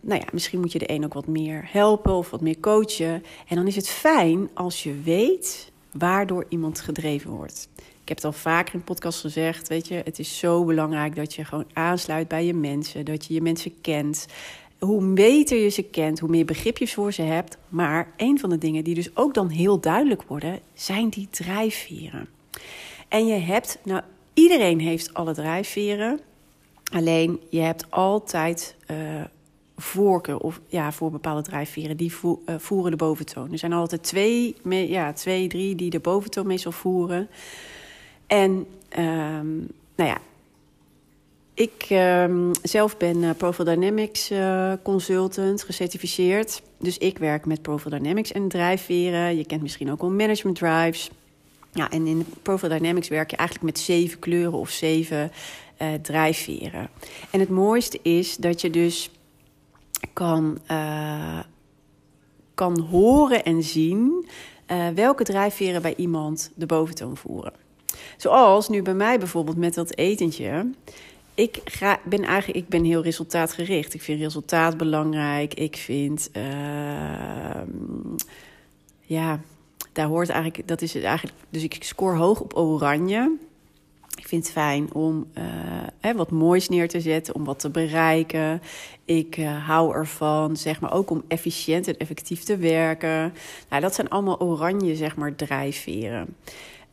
nou 0.00 0.20
ja, 0.20 0.26
misschien 0.32 0.60
moet 0.60 0.72
je 0.72 0.78
de 0.78 0.90
een 0.90 1.04
ook 1.04 1.14
wat 1.14 1.26
meer 1.26 1.68
helpen 1.72 2.12
of 2.12 2.30
wat 2.30 2.40
meer 2.40 2.60
coachen. 2.60 3.24
En 3.48 3.56
dan 3.56 3.66
is 3.66 3.76
het 3.76 3.88
fijn 3.88 4.48
als 4.54 4.82
je 4.82 5.00
weet 5.02 5.72
waardoor 5.92 6.44
iemand 6.48 6.80
gedreven 6.80 7.30
wordt. 7.30 7.68
Ik 7.76 8.08
heb 8.08 8.16
het 8.16 8.34
al 8.34 8.40
vaker 8.40 8.74
in 8.74 8.84
podcast 8.84 9.20
gezegd, 9.20 9.68
weet 9.68 9.88
je, 9.88 9.94
het 10.04 10.18
is 10.18 10.38
zo 10.38 10.64
belangrijk 10.64 11.16
dat 11.16 11.34
je 11.34 11.44
gewoon 11.44 11.66
aansluit 11.72 12.28
bij 12.28 12.44
je 12.44 12.54
mensen, 12.54 13.04
dat 13.04 13.26
je 13.26 13.34
je 13.34 13.42
mensen 13.42 13.80
kent 13.80 14.26
hoe 14.78 15.12
beter 15.12 15.58
je 15.58 15.68
ze 15.68 15.82
kent, 15.82 16.18
hoe 16.18 16.28
meer 16.28 16.44
begrip 16.44 16.78
je 16.78 16.88
voor 16.88 17.12
ze 17.12 17.22
hebt. 17.22 17.56
Maar 17.68 18.12
een 18.16 18.38
van 18.38 18.50
de 18.50 18.58
dingen 18.58 18.84
die 18.84 18.94
dus 18.94 19.16
ook 19.16 19.34
dan 19.34 19.48
heel 19.48 19.80
duidelijk 19.80 20.22
worden, 20.22 20.60
zijn 20.74 21.08
die 21.08 21.28
drijfveren. 21.30 22.28
En 23.08 23.26
je 23.26 23.34
hebt, 23.34 23.78
nou, 23.84 24.02
iedereen 24.34 24.80
heeft 24.80 25.14
alle 25.14 25.34
drijfveren. 25.34 26.20
Alleen 26.92 27.40
je 27.48 27.60
hebt 27.60 27.90
altijd 27.90 28.76
uh, 28.90 28.96
voorkeur 29.76 30.38
of, 30.38 30.60
ja, 30.66 30.92
voor 30.92 31.10
bepaalde 31.10 31.42
drijfveren. 31.42 31.96
Die 31.96 32.12
uh, 32.22 32.54
voeren 32.58 32.90
de 32.90 32.96
boventoon. 32.96 33.52
Er 33.52 33.58
zijn 33.58 33.72
altijd 33.72 34.02
twee, 34.02 34.56
ja, 34.68 35.12
twee, 35.12 35.48
drie 35.48 35.74
die 35.74 35.90
de 35.90 36.00
boventoon 36.00 36.46
meestal 36.46 36.72
voeren. 36.72 37.28
En 38.26 38.66
um, 38.98 39.68
nou 39.94 40.10
ja, 40.10 40.18
ik 41.56 41.86
ehm, 41.88 42.52
zelf 42.62 42.96
ben 42.96 43.16
uh, 43.16 43.30
Profile 43.36 43.74
Dynamics 43.74 44.30
uh, 44.30 44.72
consultant, 44.82 45.62
gecertificeerd. 45.62 46.62
Dus 46.78 46.98
ik 46.98 47.18
werk 47.18 47.46
met 47.46 47.62
Profile 47.62 47.98
Dynamics 47.98 48.32
en 48.32 48.48
drijfveren. 48.48 49.36
Je 49.36 49.44
kent 49.44 49.62
misschien 49.62 49.90
ook 49.90 50.00
al 50.00 50.10
management 50.10 50.56
drives. 50.56 51.10
Ja, 51.72 51.90
en 51.90 52.06
in 52.06 52.26
Profile 52.42 52.78
Dynamics 52.78 53.08
werk 53.08 53.30
je 53.30 53.36
eigenlijk 53.36 53.70
met 53.70 53.78
zeven 53.78 54.18
kleuren 54.18 54.58
of 54.58 54.70
zeven 54.70 55.32
uh, 55.82 55.88
drijfveren. 56.02 56.88
En 57.30 57.40
het 57.40 57.48
mooiste 57.48 57.98
is 58.02 58.36
dat 58.36 58.60
je 58.60 58.70
dus 58.70 59.10
kan, 60.12 60.58
kan 62.54 62.80
horen 62.80 63.44
en 63.44 63.62
zien 63.62 64.26
welke 64.94 65.24
drijfveren 65.24 65.82
bij 65.82 65.94
iemand 65.96 66.50
de 66.54 66.66
boventoon 66.66 67.16
voeren. 67.16 67.52
Zoals 68.16 68.68
nu 68.68 68.82
bij 68.82 68.94
mij 68.94 69.18
bijvoorbeeld 69.18 69.56
met 69.56 69.74
dat 69.74 69.96
etentje 69.96 70.70
ik 71.36 71.60
ga, 71.64 72.00
ben 72.04 72.22
eigenlijk 72.22 72.58
ik 72.64 72.68
ben 72.68 72.84
heel 72.84 73.02
resultaatgericht. 73.02 73.94
Ik 73.94 74.02
vind 74.02 74.20
resultaat 74.20 74.76
belangrijk. 74.76 75.54
Ik 75.54 75.76
vind, 75.76 76.30
uh, 76.36 76.42
ja, 79.00 79.40
daar 79.92 80.06
hoort 80.06 80.28
eigenlijk, 80.28 80.68
dat 80.68 80.82
is 80.82 80.94
het 80.94 81.04
eigenlijk. 81.04 81.36
Dus 81.50 81.62
ik 81.62 81.76
score 81.80 82.16
hoog 82.16 82.40
op 82.40 82.56
oranje. 82.56 83.36
Ik 84.16 84.28
vind 84.28 84.42
het 84.42 84.52
fijn 84.52 84.94
om 84.94 85.26
uh, 85.38 85.44
hè, 86.00 86.14
wat 86.14 86.30
moois 86.30 86.68
neer 86.68 86.88
te 86.88 87.00
zetten, 87.00 87.34
om 87.34 87.44
wat 87.44 87.58
te 87.58 87.70
bereiken. 87.70 88.62
Ik 89.04 89.36
uh, 89.36 89.66
hou 89.66 89.94
ervan, 89.94 90.56
zeg 90.56 90.80
maar, 90.80 90.92
ook 90.92 91.10
om 91.10 91.24
efficiënt 91.28 91.88
en 91.88 91.96
effectief 91.96 92.42
te 92.42 92.56
werken. 92.56 93.32
Nou, 93.68 93.82
dat 93.82 93.94
zijn 93.94 94.08
allemaal 94.08 94.40
oranje, 94.40 94.96
zeg 94.96 95.16
maar, 95.16 95.34
drijfveren. 95.34 96.36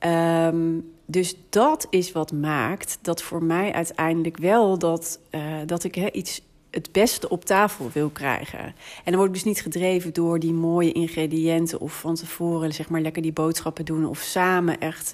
Um, 0.05 0.91
dus 1.05 1.35
dat 1.49 1.87
is 1.89 2.11
wat 2.11 2.31
maakt 2.31 2.97
dat 3.01 3.21
voor 3.21 3.43
mij 3.43 3.73
uiteindelijk 3.73 4.37
wel 4.37 4.77
dat, 4.77 5.19
uh, 5.31 5.41
dat 5.65 5.83
ik 5.83 5.95
iets 5.95 6.41
het 6.71 6.91
beste 6.91 7.29
op 7.29 7.45
tafel 7.45 7.89
wil 7.93 8.09
krijgen. 8.09 8.59
En 8.59 8.73
dan 9.03 9.15
word 9.15 9.27
ik 9.27 9.33
dus 9.33 9.43
niet 9.43 9.61
gedreven 9.61 10.13
door 10.13 10.39
die 10.39 10.53
mooie 10.53 10.91
ingrediënten 10.91 11.79
of 11.79 11.99
van 11.99 12.15
tevoren 12.15 12.73
zeg 12.73 12.89
maar 12.89 13.01
lekker 13.01 13.21
die 13.21 13.33
boodschappen 13.33 13.85
doen 13.85 14.05
of 14.05 14.19
samen 14.19 14.79
echt 14.79 15.13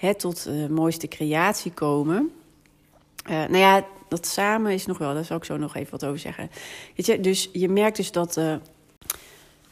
uh, 0.00 0.10
tot 0.10 0.44
de 0.44 0.66
mooiste 0.70 1.08
creatie 1.08 1.72
komen. 1.72 2.30
Uh, 3.30 3.32
nou 3.32 3.56
ja, 3.56 3.86
dat 4.08 4.26
samen 4.26 4.72
is 4.72 4.86
nog 4.86 4.98
wel, 4.98 5.14
daar 5.14 5.24
zal 5.24 5.36
ik 5.36 5.44
zo 5.44 5.56
nog 5.56 5.74
even 5.74 5.90
wat 5.90 6.04
over 6.04 6.18
zeggen. 6.18 6.50
Weet 6.96 7.06
je, 7.06 7.20
dus 7.20 7.48
je 7.52 7.68
merkt 7.68 7.96
dus 7.96 8.12
dat, 8.12 8.40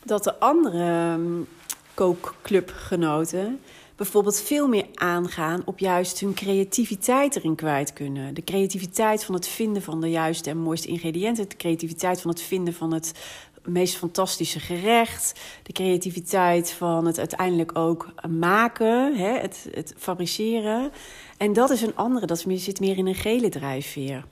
dat 0.05 0.25
de 0.25 0.39
andere 0.39 1.13
um, 1.13 1.47
kookclubgenoten 1.95 3.61
bijvoorbeeld 3.97 4.41
veel 4.41 4.69
meer 4.69 4.87
aangaan 4.95 5.63
op 5.65 5.79
juist 5.79 6.21
hun 6.21 6.35
creativiteit 6.35 7.37
erin 7.37 7.55
kwijt 7.55 7.93
kunnen. 7.93 8.35
De 8.35 8.45
creativiteit 8.45 9.25
van 9.25 9.35
het 9.35 9.49
vinden 9.49 9.83
van 9.83 10.01
de 10.01 10.11
juiste 10.11 10.51
en 10.51 10.59
mooiste 10.59 10.89
ingrediënten. 10.89 11.49
De 11.49 11.57
creativiteit 11.57 12.21
van 12.21 12.31
het 12.31 12.43
vinden 12.43 12.75
van 12.75 12.93
het 12.93 13.13
meest 13.65 13.97
fantastische 13.97 14.61
gerecht. 14.61 15.41
De 15.63 15.73
creativiteit 15.73 16.71
van 16.71 17.07
het 17.07 17.19
uiteindelijk 17.19 17.79
ook 17.79 18.09
maken, 18.29 19.17
hè, 19.17 19.39
het, 19.39 19.69
het 19.71 19.95
fabriceren. 19.97 20.91
En 21.37 21.53
dat 21.53 21.71
is 21.71 21.83
een 21.83 21.97
andere, 21.97 22.27
dat 22.27 22.45
zit 22.49 22.81
meer 22.81 22.97
in 22.97 23.07
een 23.07 23.15
gele 23.15 23.49
drijfveer. 23.49 24.25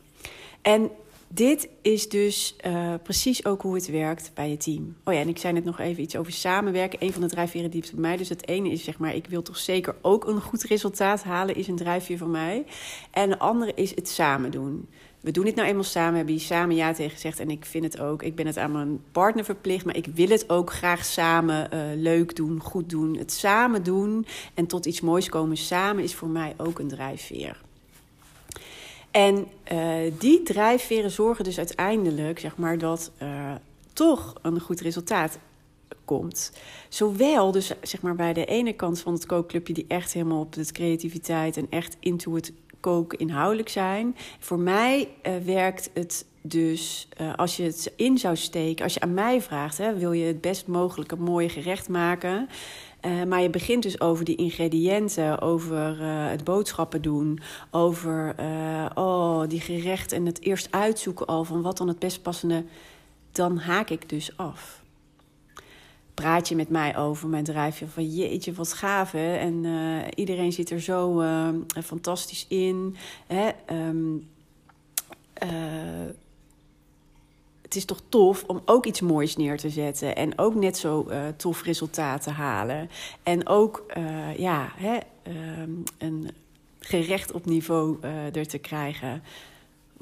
En 0.62 0.90
dit 1.34 1.68
is 1.82 2.08
dus 2.08 2.56
uh, 2.66 2.94
precies 3.02 3.44
ook 3.44 3.62
hoe 3.62 3.74
het 3.74 3.90
werkt 3.90 4.30
bij 4.34 4.50
je 4.50 4.56
team. 4.56 4.96
Oh 5.04 5.14
ja, 5.14 5.20
en 5.20 5.28
ik 5.28 5.38
zei 5.38 5.52
net 5.52 5.64
nog 5.64 5.78
even 5.78 6.02
iets 6.02 6.16
over 6.16 6.32
samenwerken. 6.32 7.02
Een 7.02 7.12
van 7.12 7.20
de 7.22 7.28
drijfveren 7.28 7.70
die 7.70 7.84
bij 7.92 8.00
mij. 8.00 8.16
Dus 8.16 8.28
het 8.28 8.48
ene 8.48 8.70
is 8.70 8.84
zeg 8.84 8.98
maar, 8.98 9.14
ik 9.14 9.26
wil 9.26 9.42
toch 9.42 9.56
zeker 9.56 9.94
ook 10.00 10.26
een 10.26 10.40
goed 10.40 10.62
resultaat 10.62 11.22
halen, 11.22 11.54
is 11.54 11.68
een 11.68 11.76
drijfveer 11.76 12.18
van 12.18 12.30
mij. 12.30 12.64
En 13.10 13.28
de 13.28 13.38
andere 13.38 13.72
is 13.74 13.94
het 13.94 14.08
samen 14.08 14.50
doen. 14.50 14.88
We 15.20 15.30
doen 15.30 15.44
dit 15.44 15.54
nou 15.54 15.68
eenmaal 15.68 15.84
samen, 15.84 16.10
we 16.10 16.16
hebben 16.16 16.34
hier 16.34 16.44
samen 16.44 16.76
ja 16.76 16.92
tegen 16.92 17.10
gezegd. 17.10 17.40
En 17.40 17.50
ik 17.50 17.64
vind 17.64 17.84
het 17.84 18.00
ook, 18.00 18.22
ik 18.22 18.34
ben 18.34 18.46
het 18.46 18.56
aan 18.56 18.72
mijn 18.72 19.00
partner 19.12 19.44
verplicht, 19.44 19.84
maar 19.84 19.96
ik 19.96 20.06
wil 20.14 20.28
het 20.28 20.50
ook 20.50 20.72
graag 20.72 21.04
samen 21.04 21.68
uh, 21.74 21.80
leuk 21.94 22.36
doen, 22.36 22.60
goed 22.60 22.90
doen. 22.90 23.16
Het 23.16 23.32
samen 23.32 23.82
doen 23.82 24.26
en 24.54 24.66
tot 24.66 24.86
iets 24.86 25.00
moois 25.00 25.28
komen 25.28 25.56
samen 25.56 26.02
is 26.02 26.14
voor 26.14 26.28
mij 26.28 26.54
ook 26.56 26.78
een 26.78 26.88
drijfveer. 26.88 27.60
En 29.12 29.46
uh, 29.72 30.12
die 30.18 30.42
drijfveren 30.42 31.10
zorgen 31.10 31.44
dus 31.44 31.58
uiteindelijk, 31.58 32.38
zeg 32.38 32.56
maar, 32.56 32.78
dat 32.78 33.10
uh, 33.22 33.54
toch 33.92 34.34
een 34.42 34.60
goed 34.60 34.80
resultaat 34.80 35.38
komt. 36.04 36.52
Zowel 36.88 37.52
dus 37.52 37.72
zeg 37.82 38.02
maar 38.02 38.14
bij 38.14 38.32
de 38.32 38.44
ene 38.44 38.72
kant 38.72 39.00
van 39.00 39.12
het 39.12 39.26
kookclubje 39.26 39.74
die 39.74 39.84
echt 39.88 40.12
helemaal 40.12 40.40
op 40.40 40.52
de 40.52 40.72
creativiteit 40.72 41.56
en 41.56 41.66
echt 41.70 41.96
into 42.00 42.34
het 42.34 42.52
koken 42.80 43.18
inhoudelijk 43.18 43.68
zijn. 43.68 44.16
Voor 44.38 44.58
mij 44.58 45.08
uh, 45.26 45.32
werkt 45.44 45.90
het 45.94 46.26
dus 46.44 47.08
als 47.36 47.56
je 47.56 47.62
het 47.62 47.92
in 47.96 48.18
zou 48.18 48.36
steken, 48.36 48.84
als 48.84 48.94
je 48.94 49.00
aan 49.00 49.14
mij 49.14 49.40
vraagt, 49.40 49.78
hè, 49.78 49.98
wil 49.98 50.12
je 50.12 50.24
het 50.24 50.40
best 50.40 50.66
mogelijke 50.66 51.16
mooie 51.16 51.48
gerecht 51.48 51.88
maken. 51.88 52.48
Uh, 53.06 53.22
maar 53.22 53.42
je 53.42 53.50
begint 53.50 53.82
dus 53.82 54.00
over 54.00 54.24
die 54.24 54.36
ingrediënten, 54.36 55.40
over 55.40 56.00
uh, 56.00 56.28
het 56.28 56.44
boodschappen 56.44 57.02
doen, 57.02 57.40
over 57.70 58.34
uh, 58.40 58.86
oh, 58.94 59.48
die 59.48 59.60
gerechten 59.60 60.16
en 60.16 60.26
het 60.26 60.40
eerst 60.40 60.68
uitzoeken 60.70 61.26
al 61.26 61.44
van 61.44 61.62
wat 61.62 61.76
dan 61.76 61.88
het 61.88 61.98
best 61.98 62.22
passende, 62.22 62.64
dan 63.32 63.58
haak 63.58 63.90
ik 63.90 64.08
dus 64.08 64.36
af. 64.36 64.82
Praat 66.14 66.48
je 66.48 66.56
met 66.56 66.68
mij 66.68 66.96
over 66.96 67.28
mijn 67.28 67.44
drijfje 67.44 67.86
van 67.86 68.14
jeetje, 68.14 68.52
wat 68.52 68.72
gaaf? 68.72 69.14
En 69.14 69.64
iedereen 70.14 70.52
zit 70.52 70.70
er 70.70 70.80
zo 70.80 71.22
fantastisch 71.84 72.46
in. 72.48 72.96
Hè? 73.26 73.50
Um, 73.88 74.28
het 77.72 77.80
is 77.80 77.86
toch 77.86 78.02
tof 78.08 78.44
om 78.46 78.62
ook 78.64 78.86
iets 78.86 79.00
moois 79.00 79.36
neer 79.36 79.56
te 79.56 79.70
zetten. 79.70 80.16
En 80.16 80.38
ook 80.38 80.54
net 80.54 80.76
zo 80.76 81.06
uh, 81.08 81.16
tof 81.36 81.62
resultaat 81.62 82.22
te 82.22 82.30
halen. 82.30 82.90
En 83.22 83.48
ook, 83.48 83.84
uh, 83.96 84.38
ja, 84.38 84.72
hè, 84.76 84.98
uh, 85.28 85.34
een 85.98 86.30
gerecht 86.78 87.32
op 87.32 87.44
niveau 87.44 87.96
uh, 88.04 88.36
er 88.36 88.46
te 88.46 88.58
krijgen. 88.58 89.22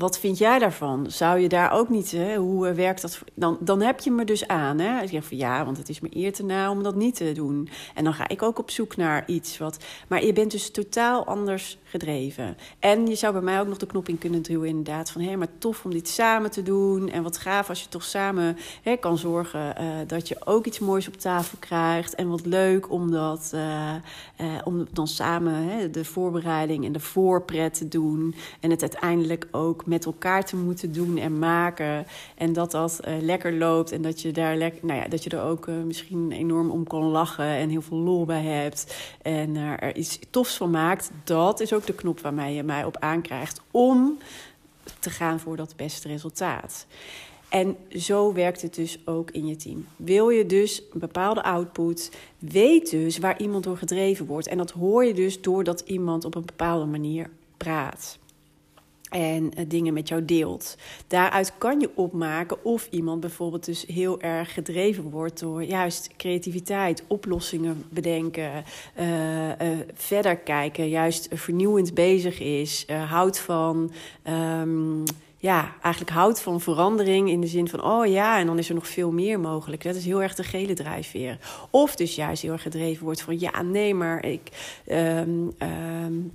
Wat 0.00 0.19
vind 0.19 0.38
jij 0.38 0.59
daarvan? 0.59 1.11
Zou 1.11 1.38
je 1.38 1.49
daar 1.49 1.73
ook 1.73 1.88
niet, 1.88 2.11
hè, 2.11 2.37
hoe 2.37 2.69
eh, 2.69 2.75
werkt 2.75 3.02
dat? 3.02 3.21
Dan, 3.35 3.59
dan 3.61 3.80
heb 3.80 4.00
je 4.00 4.11
me 4.11 4.25
dus 4.25 4.49
aan. 4.49 4.78
Hè? 4.78 5.02
Ik 5.02 5.09
zeg 5.09 5.25
van 5.25 5.37
ja, 5.37 5.64
want 5.64 5.76
het 5.76 5.88
is 5.88 6.00
me 6.00 6.09
eer 6.11 6.33
te 6.33 6.45
na 6.45 6.71
om 6.71 6.83
dat 6.83 6.95
niet 6.95 7.14
te 7.14 7.33
doen. 7.33 7.69
En 7.95 8.04
dan 8.04 8.14
ga 8.14 8.28
ik 8.28 8.42
ook 8.42 8.59
op 8.59 8.71
zoek 8.71 8.97
naar 8.97 9.23
iets 9.26 9.59
wat. 9.59 9.85
Maar 10.09 10.25
je 10.25 10.33
bent 10.33 10.50
dus 10.50 10.71
totaal 10.71 11.26
anders 11.26 11.78
gedreven. 11.85 12.57
En 12.78 13.07
je 13.07 13.14
zou 13.14 13.33
bij 13.33 13.42
mij 13.42 13.61
ook 13.61 13.66
nog 13.66 13.76
de 13.76 13.87
knop 13.87 14.09
in 14.09 14.19
kunnen 14.19 14.42
duwen, 14.42 14.69
inderdaad. 14.69 15.11
Van 15.11 15.21
hé, 15.21 15.37
maar 15.37 15.59
tof 15.59 15.85
om 15.85 15.90
dit 15.90 16.09
samen 16.09 16.50
te 16.50 16.62
doen. 16.62 17.09
En 17.09 17.23
wat 17.23 17.38
gaaf 17.38 17.69
als 17.69 17.83
je 17.83 17.88
toch 17.88 18.04
samen 18.04 18.57
hè, 18.83 18.97
kan 18.97 19.19
zorgen 19.19 19.75
uh, 19.80 19.87
dat 20.07 20.28
je 20.28 20.37
ook 20.45 20.66
iets 20.66 20.78
moois 20.78 21.09
op 21.09 21.16
tafel 21.16 21.59
krijgt. 21.59 22.14
En 22.14 22.28
wat 22.28 22.47
leuk 22.47 22.90
om 22.90 23.11
dat, 23.11 23.52
uh, 23.54 23.95
om 24.64 24.87
dan 24.92 25.09
samen 25.09 25.54
hè, 25.54 25.90
de 25.90 26.04
voorbereiding 26.04 26.85
en 26.85 26.92
de 26.92 27.00
voorpret 27.00 27.75
te 27.75 27.88
doen. 27.88 28.35
En 28.61 28.71
het 28.71 28.83
uiteindelijk 28.83 29.49
ook 29.50 29.87
met 29.91 30.05
elkaar 30.05 30.45
te 30.45 30.57
moeten 30.57 30.93
doen 30.93 31.19
en 31.19 31.39
maken. 31.39 32.07
En 32.35 32.53
dat 32.53 32.71
dat 32.71 33.01
uh, 33.09 33.15
lekker 33.21 33.53
loopt 33.53 33.93
en 33.93 34.03
dat 34.03 34.21
je 34.21 34.33
daar 34.33 34.57
lekker, 34.57 34.87
nou 34.87 35.01
ja, 35.01 35.09
dat 35.09 35.25
je 35.25 35.31
er 35.31 35.43
ook 35.43 35.67
uh, 35.67 35.75
misschien 35.83 36.33
enorm 36.33 36.71
om 36.71 36.87
kan 36.87 37.03
lachen 37.03 37.45
en 37.45 37.69
heel 37.69 37.83
veel 37.83 37.97
lol 37.97 38.25
bij 38.25 38.43
hebt. 38.43 38.97
En 39.23 39.57
er 39.57 39.97
iets 39.97 40.19
tofs 40.31 40.57
van 40.57 40.71
maakt. 40.71 41.11
Dat 41.25 41.61
is 41.61 41.73
ook 41.73 41.87
de 41.87 41.95
knop 41.95 42.21
waarmee 42.21 42.55
je 42.55 42.63
mij 42.63 42.85
op 42.85 42.97
aankrijgt 42.97 43.61
om 43.71 44.19
te 44.99 45.11
gaan 45.11 45.41
voor 45.41 45.57
dat 45.57 45.77
beste 45.77 46.09
resultaat. 46.09 46.87
En 47.49 47.77
zo 47.91 48.33
werkt 48.33 48.63
het 48.63 48.75
dus 48.75 48.99
ook 49.05 49.31
in 49.31 49.47
je 49.47 49.57
team. 49.57 49.87
Wil 49.97 50.29
je 50.31 50.47
dus 50.47 50.83
een 50.93 51.01
bepaalde 51.01 51.43
output, 51.43 52.17
weet 52.39 52.91
dus 52.91 53.19
waar 53.19 53.41
iemand 53.41 53.65
door 53.65 53.77
gedreven 53.77 54.27
wordt. 54.27 54.47
En 54.47 54.59
dat 54.59 54.71
hoor 54.71 55.05
je 55.05 55.15
dus 55.15 55.41
doordat 55.41 55.81
iemand 55.81 56.25
op 56.25 56.35
een 56.35 56.45
bepaalde 56.47 56.87
manier 56.87 57.31
praat 57.57 58.19
en 59.11 59.45
uh, 59.45 59.64
dingen 59.69 59.95
met 59.95 60.09
jou 60.09 60.25
deelt. 60.25 60.76
Daaruit 61.07 61.52
kan 61.59 61.81
je 61.81 61.90
opmaken 61.95 62.64
of 62.64 62.88
iemand 62.90 63.21
bijvoorbeeld 63.21 63.64
dus 63.64 63.85
heel 63.87 64.21
erg 64.21 64.55
gedreven 64.55 65.11
wordt 65.11 65.40
door 65.40 65.62
juist 65.62 66.11
creativiteit, 66.17 67.05
oplossingen 67.07 67.85
bedenken, 67.88 68.64
uh, 69.00 69.49
uh, 69.49 69.55
verder 69.95 70.37
kijken, 70.37 70.88
juist 70.88 71.29
vernieuwend 71.33 71.95
bezig 71.95 72.40
is, 72.40 72.87
houdt 73.09 73.38
van. 73.38 73.90
Um, 74.61 75.05
ja, 75.43 75.75
eigenlijk 75.83 76.14
houdt 76.14 76.40
van 76.40 76.61
verandering 76.61 77.31
in 77.31 77.40
de 77.40 77.47
zin 77.47 77.69
van, 77.69 77.85
oh 77.85 78.07
ja, 78.07 78.38
en 78.38 78.47
dan 78.47 78.59
is 78.59 78.69
er 78.69 78.75
nog 78.75 78.88
veel 78.88 79.11
meer 79.11 79.40
mogelijk. 79.40 79.83
Dat 79.83 79.95
is 79.95 80.05
heel 80.05 80.23
erg 80.23 80.35
de 80.35 80.43
gele 80.43 80.75
drijfveer. 80.75 81.38
Of 81.71 81.97
dus 81.97 82.14
juist 82.14 82.43
heel 82.43 82.52
erg 82.52 82.62
gedreven 82.62 83.05
wordt 83.05 83.23
van, 83.23 83.40
ja, 83.40 83.62
nee, 83.62 83.95
maar 83.95 84.25
ik. 84.25 84.50
Um, 84.87 85.52
um, 85.59 86.33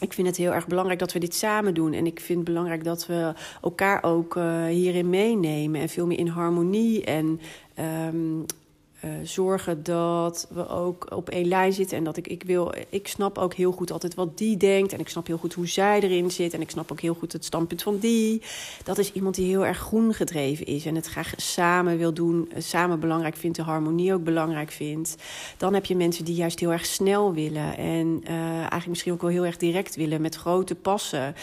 ik 0.00 0.12
vind 0.12 0.26
het 0.26 0.36
heel 0.36 0.52
erg 0.52 0.66
belangrijk 0.66 0.98
dat 0.98 1.12
we 1.12 1.18
dit 1.18 1.34
samen 1.34 1.74
doen. 1.74 1.92
En 1.92 2.06
ik 2.06 2.20
vind 2.20 2.38
het 2.38 2.48
belangrijk 2.48 2.84
dat 2.84 3.06
we 3.06 3.32
elkaar 3.62 4.02
ook 4.02 4.36
uh, 4.36 4.64
hierin 4.64 5.10
meenemen. 5.10 5.80
En 5.80 5.88
veel 5.88 6.06
meer 6.06 6.18
in 6.18 6.26
harmonie 6.26 7.04
en 7.04 7.40
um, 8.14 8.44
uh, 9.04 9.10
zorgen 9.22 9.82
dat 9.82 10.46
we 10.50 10.68
ook 10.68 11.06
op 11.14 11.28
één 11.28 11.48
lijn 11.48 11.72
zitten. 11.72 11.96
En 11.96 12.04
dat 12.04 12.16
ik, 12.16 12.26
ik 12.26 12.42
wil, 12.42 12.74
ik 12.88 13.08
snap 13.08 13.38
ook 13.38 13.54
heel 13.54 13.72
goed 13.72 13.90
altijd 13.90 14.14
wat 14.14 14.38
die 14.38 14.56
denkt. 14.56 14.92
En 14.92 15.00
ik 15.00 15.08
snap 15.08 15.26
heel 15.26 15.38
goed 15.38 15.54
hoe 15.54 15.66
zij 15.66 16.00
erin 16.00 16.30
zit. 16.30 16.54
En 16.54 16.60
ik 16.60 16.70
snap 16.70 16.92
ook 16.92 17.00
heel 17.00 17.14
goed 17.14 17.32
het 17.32 17.44
standpunt 17.44 17.82
van 17.82 17.98
die. 17.98 18.42
Dat 18.84 18.98
is 18.98 19.12
iemand 19.12 19.34
die 19.34 19.46
heel 19.46 19.66
erg 19.66 19.78
groen 19.78 20.14
gedreven 20.14 20.66
is. 20.66 20.86
En 20.86 20.94
het 20.94 21.06
graag 21.06 21.32
samen 21.36 21.98
wil 21.98 22.14
doen. 22.14 22.50
Eh, 22.52 22.62
samen 22.62 23.00
belangrijk 23.00 23.36
vindt. 23.36 23.56
De 23.56 23.62
harmonie 23.62 24.14
ook 24.14 24.24
belangrijk 24.24 24.70
vindt. 24.70 25.16
Dan 25.56 25.74
heb 25.74 25.84
je 25.84 25.96
mensen 25.96 26.24
die 26.24 26.34
juist 26.34 26.60
heel 26.60 26.72
erg 26.72 26.86
snel 26.86 27.34
willen. 27.34 27.76
En 27.76 28.20
uh, 28.24 28.30
eigenlijk 28.56 28.86
misschien 28.86 29.12
ook 29.12 29.20
wel 29.22 29.30
heel 29.30 29.46
erg 29.46 29.56
direct 29.56 29.96
willen. 29.96 30.20
Met 30.20 30.34
grote 30.34 30.74
passen. 30.74 31.34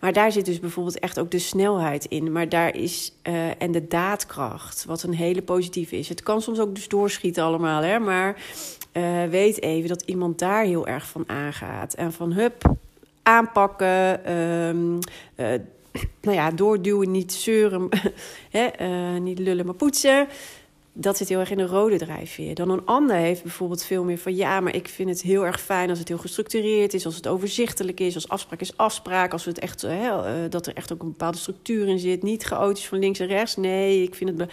Maar 0.00 0.12
daar 0.12 0.32
zit 0.32 0.44
dus 0.44 0.60
bijvoorbeeld 0.60 0.98
echt 0.98 1.18
ook 1.18 1.30
de 1.30 1.38
snelheid 1.38 2.04
in. 2.04 2.32
Maar 2.32 2.48
daar 2.48 2.76
is. 2.76 3.12
En 3.58 3.72
de 3.72 3.86
daadkracht. 3.88 4.84
Wat 4.84 5.02
een 5.02 5.14
hele 5.14 5.42
positieve 5.42 5.98
is. 5.98 6.08
Het 6.08 6.22
kan 6.22 6.42
soms 6.42 6.58
ook 6.58 6.74
dus 6.74 6.88
door 6.88 7.03
doorschieten 7.04 7.42
allemaal. 7.42 7.82
Hè? 7.82 7.98
Maar 7.98 8.36
uh, 8.92 9.24
weet 9.24 9.62
even 9.62 9.88
dat 9.88 10.02
iemand 10.02 10.38
daar 10.38 10.64
heel 10.64 10.86
erg 10.86 11.06
van 11.06 11.24
aangaat. 11.26 11.94
En 11.94 12.12
van 12.12 12.32
hup, 12.32 12.76
aanpakken. 13.22 14.32
Um, 14.32 14.98
uh, 15.36 15.46
nou 16.20 16.36
ja, 16.36 16.50
doorduwen, 16.50 17.10
niet 17.10 17.32
zeuren. 17.32 17.88
hè? 18.56 18.68
Uh, 18.80 19.20
niet 19.20 19.38
lullen, 19.38 19.66
maar 19.66 19.74
poetsen. 19.74 20.28
Dat 20.96 21.16
zit 21.16 21.28
heel 21.28 21.40
erg 21.40 21.50
in 21.50 21.56
de 21.56 21.66
rode 21.66 21.96
drijfveer. 21.98 22.54
Dan 22.54 22.70
een 22.70 22.86
ander 22.86 23.16
heeft 23.16 23.42
bijvoorbeeld 23.42 23.84
veel 23.84 24.04
meer 24.04 24.18
van... 24.18 24.34
ja, 24.34 24.60
maar 24.60 24.74
ik 24.74 24.88
vind 24.88 25.08
het 25.08 25.22
heel 25.22 25.46
erg 25.46 25.60
fijn 25.60 25.90
als 25.90 25.98
het 25.98 26.08
heel 26.08 26.18
gestructureerd 26.18 26.94
is... 26.94 27.06
als 27.06 27.16
het 27.16 27.28
overzichtelijk 27.28 28.00
is, 28.00 28.14
als 28.14 28.28
afspraak 28.28 28.60
is 28.60 28.76
afspraak... 28.76 29.32
als 29.32 29.44
het 29.44 29.58
echt, 29.58 29.82
hè, 29.82 30.48
dat 30.48 30.66
er 30.66 30.74
echt 30.74 30.92
ook 30.92 31.02
een 31.02 31.08
bepaalde 31.08 31.38
structuur 31.38 31.88
in 31.88 31.98
zit. 31.98 32.22
Niet 32.22 32.42
chaotisch 32.42 32.88
van 32.88 32.98
links 32.98 33.18
en 33.18 33.26
rechts. 33.26 33.56
Nee, 33.56 34.02
ik 34.02 34.14
vind 34.14 34.38
het... 34.38 34.50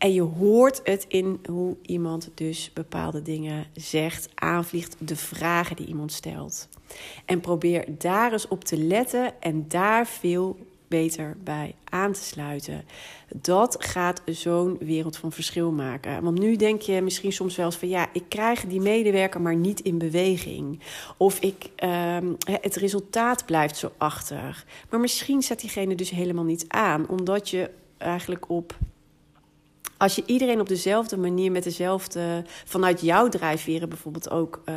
En 0.00 0.12
je 0.12 0.22
hoort 0.22 0.80
het 0.84 1.04
in 1.08 1.40
hoe 1.48 1.76
iemand 1.82 2.30
dus 2.34 2.70
bepaalde 2.72 3.22
dingen 3.22 3.66
zegt, 3.72 4.28
aanvliegt, 4.34 4.96
de 4.98 5.16
vragen 5.16 5.76
die 5.76 5.86
iemand 5.86 6.12
stelt. 6.12 6.68
En 7.24 7.40
probeer 7.40 7.84
daar 7.98 8.32
eens 8.32 8.48
op 8.48 8.64
te 8.64 8.76
letten 8.76 9.42
en 9.42 9.64
daar 9.68 10.06
veel 10.06 10.58
beter 10.88 11.36
bij 11.44 11.74
aan 11.84 12.12
te 12.12 12.22
sluiten. 12.22 12.84
Dat 13.34 13.76
gaat 13.84 14.22
zo'n 14.24 14.78
wereld 14.78 15.16
van 15.16 15.32
verschil 15.32 15.72
maken. 15.72 16.22
Want 16.22 16.38
nu 16.38 16.56
denk 16.56 16.80
je 16.80 17.02
misschien 17.02 17.32
soms 17.32 17.56
wel 17.56 17.66
eens 17.66 17.76
van 17.76 17.88
ja, 17.88 18.08
ik 18.12 18.24
krijg 18.28 18.64
die 18.64 18.80
medewerker 18.80 19.40
maar 19.40 19.56
niet 19.56 19.80
in 19.80 19.98
beweging. 19.98 20.80
Of 21.16 21.40
ik, 21.40 21.70
uh, 21.84 22.16
het 22.44 22.76
resultaat 22.76 23.46
blijft 23.46 23.76
zo 23.76 23.92
achter. 23.96 24.64
Maar 24.90 25.00
misschien 25.00 25.42
zet 25.42 25.60
diegene 25.60 25.94
dus 25.94 26.10
helemaal 26.10 26.44
niet 26.44 26.64
aan, 26.68 27.08
omdat 27.08 27.48
je 27.48 27.70
eigenlijk 27.98 28.48
op 28.48 28.78
als 30.00 30.14
je 30.14 30.22
iedereen 30.26 30.60
op 30.60 30.68
dezelfde 30.68 31.16
manier 31.16 31.52
met 31.52 31.62
dezelfde, 31.62 32.44
vanuit 32.64 33.00
jouw 33.00 33.28
drijfveren 33.28 33.88
bijvoorbeeld 33.88 34.30
ook 34.30 34.62
uh, 34.68 34.74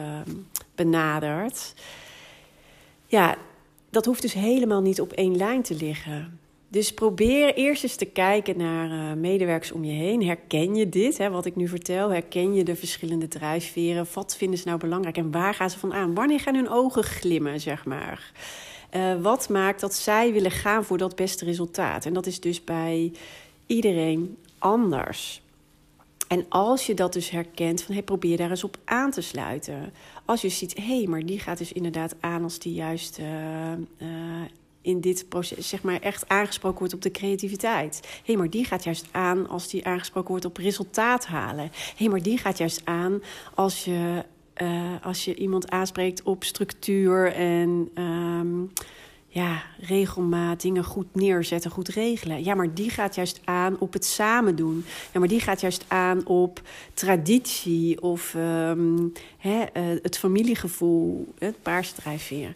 benadert. 0.75 1.74
Ja, 3.08 3.36
dat 3.89 4.06
hoeft 4.06 4.22
dus 4.22 4.34
helemaal 4.34 4.82
niet 4.82 5.01
op 5.01 5.12
één 5.12 5.36
lijn 5.36 5.62
te 5.62 5.75
liggen. 5.75 6.39
Dus 6.68 6.94
probeer 6.94 7.53
eerst 7.53 7.84
eens 7.84 7.96
te 7.96 8.06
kijken 8.06 8.58
naar 8.58 8.89
uh, 8.92 9.13
medewerkers 9.13 9.72
om 9.72 9.84
je 9.84 9.92
heen. 9.92 10.25
Herken 10.25 10.75
je 10.75 10.89
dit, 10.89 11.18
hè, 11.18 11.30
wat 11.30 11.46
ik 11.46 11.56
nu 11.56 11.68
vertel? 11.68 12.10
Herken 12.10 12.53
je 12.53 12.63
de 12.63 12.75
verschillende 12.75 13.27
drijfveren? 13.27 14.08
Wat 14.13 14.36
vinden 14.38 14.60
ze 14.60 14.68
nou 14.68 14.80
belangrijk 14.80 15.18
en 15.18 15.32
waar 15.32 15.53
gaan 15.53 15.70
ze 15.70 15.80
van 15.80 15.94
aan? 15.94 16.13
Wanneer 16.13 16.39
gaan 16.39 16.56
hun 16.56 16.70
ogen 16.70 17.03
glimmen, 17.03 17.60
zeg 17.60 17.86
maar? 17.86 18.32
Uh, 18.96 19.22
wat 19.22 19.50
maakt 19.50 19.82
dat 19.82 19.94
zij 19.94 20.34
willen 20.34 20.51
gaan 20.51 20.84
voor 20.84 20.98
dat 20.98 21.15
beste 21.15 21.46
resultaat? 21.46 22.06
En 22.06 22.13
dat 22.13 22.25
is 22.25 22.39
dus 22.39 22.63
bij 22.63 23.12
iedereen 23.65 24.38
anders. 24.63 25.41
En 26.27 26.46
als 26.50 26.86
je 26.86 26.93
dat 26.93 27.13
dus 27.13 27.29
herkent, 27.29 27.82
van, 27.82 27.93
hey, 27.93 28.03
probeer 28.03 28.38
daar 28.38 28.50
eens 28.50 28.63
op 28.63 28.77
aan 28.86 29.12
te 29.12 29.22
sluiten. 29.22 29.93
Als 30.25 30.41
je 30.41 30.50
ziet, 30.50 30.75
hé, 30.77 30.98
hey, 30.98 31.08
maar 31.08 31.25
die 31.25 31.39
gaat 31.39 31.58
dus 31.58 31.72
inderdaad 31.72 32.15
aan 32.20 32.43
als 32.43 32.60
die 32.60 32.74
juist 32.74 33.20
uh, 33.20 33.25
uh, 33.98 34.08
in 34.82 35.01
dit 35.01 35.25
proces, 35.29 35.70
zeg 35.70 35.82
maar, 35.82 36.00
echt 36.01 36.29
aangesproken 36.29 36.79
wordt 36.79 36.93
op 36.93 37.01
de 37.01 37.12
creativiteit. 37.12 38.00
Hé, 38.03 38.20
hey, 38.25 38.36
maar 38.36 38.50
die 38.50 38.65
gaat 38.65 38.84
juist 38.84 39.08
aan 39.12 39.50
als 39.50 39.67
die 39.67 39.86
aangesproken 39.86 40.29
wordt 40.29 40.46
op 40.46 40.57
resultaat 40.57 41.25
halen. 41.25 41.66
Hé, 41.66 41.94
hey, 41.98 42.09
maar 42.09 42.22
die 42.22 42.37
gaat 42.37 42.57
juist 42.57 42.81
aan 42.83 43.22
als 43.53 43.85
je, 43.85 44.24
uh, 44.61 44.92
als 45.01 45.25
je 45.25 45.35
iemand 45.35 45.70
aanspreekt 45.70 46.24
op 46.24 46.44
structuur 46.44 47.33
en. 47.33 47.90
Um, 47.96 48.72
ja, 49.33 49.63
regelmaat, 49.79 50.61
dingen 50.61 50.83
goed 50.83 51.15
neerzetten, 51.15 51.72
goed 51.72 51.87
regelen. 51.87 52.43
Ja, 52.43 52.55
maar 52.55 52.74
die 52.74 52.89
gaat 52.89 53.15
juist 53.15 53.41
aan 53.43 53.75
op 53.79 53.93
het 53.93 54.05
samen 54.05 54.55
doen. 54.55 54.85
Ja, 55.13 55.19
maar 55.19 55.27
die 55.27 55.39
gaat 55.39 55.61
juist 55.61 55.85
aan 55.87 56.25
op 56.25 56.61
traditie 56.93 58.01
of 58.01 58.31
hè, 59.37 59.59
uh, 59.59 60.00
het 60.01 60.17
familiegevoel, 60.17 61.33
het 61.37 61.61
paarse 61.61 61.93
drijfveer. 61.93 62.55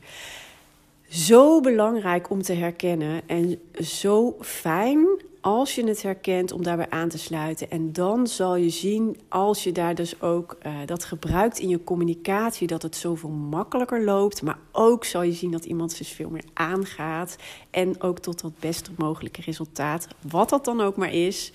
Zo 1.09 1.61
belangrijk 1.61 2.29
om 2.29 2.41
te 2.41 2.53
herkennen 2.53 3.21
en 3.25 3.59
zo 3.83 4.37
fijn 4.41 5.07
als 5.47 5.75
je 5.75 5.88
het 5.88 6.01
herkent, 6.01 6.51
om 6.51 6.63
daarbij 6.63 6.89
aan 6.89 7.10
te 7.10 7.17
sluiten. 7.17 7.69
En 7.69 7.93
dan 7.93 8.27
zal 8.27 8.55
je 8.55 8.69
zien, 8.69 9.19
als 9.29 9.63
je 9.63 9.71
daar 9.71 9.95
dus 9.95 10.21
ook 10.21 10.57
uh, 10.65 10.73
dat 10.86 11.05
gebruikt 11.05 11.60
in 11.60 11.69
je 11.69 11.83
communicatie, 11.83 12.67
dat 12.67 12.81
het 12.81 12.95
zoveel 12.95 13.29
makkelijker 13.29 14.03
loopt. 14.03 14.41
Maar 14.41 14.57
ook 14.71 15.05
zal 15.05 15.21
je 15.21 15.31
zien 15.31 15.51
dat 15.51 15.65
iemand 15.65 15.97
dus 15.97 16.10
veel 16.10 16.29
meer 16.29 16.43
aangaat. 16.53 17.36
En 17.69 18.01
ook 18.01 18.19
tot 18.19 18.41
dat 18.41 18.60
beste 18.60 18.91
mogelijke 18.97 19.41
resultaat, 19.41 20.07
wat 20.21 20.49
dat 20.49 20.65
dan 20.65 20.81
ook 20.81 20.95
maar 20.95 21.13
is, 21.13 21.51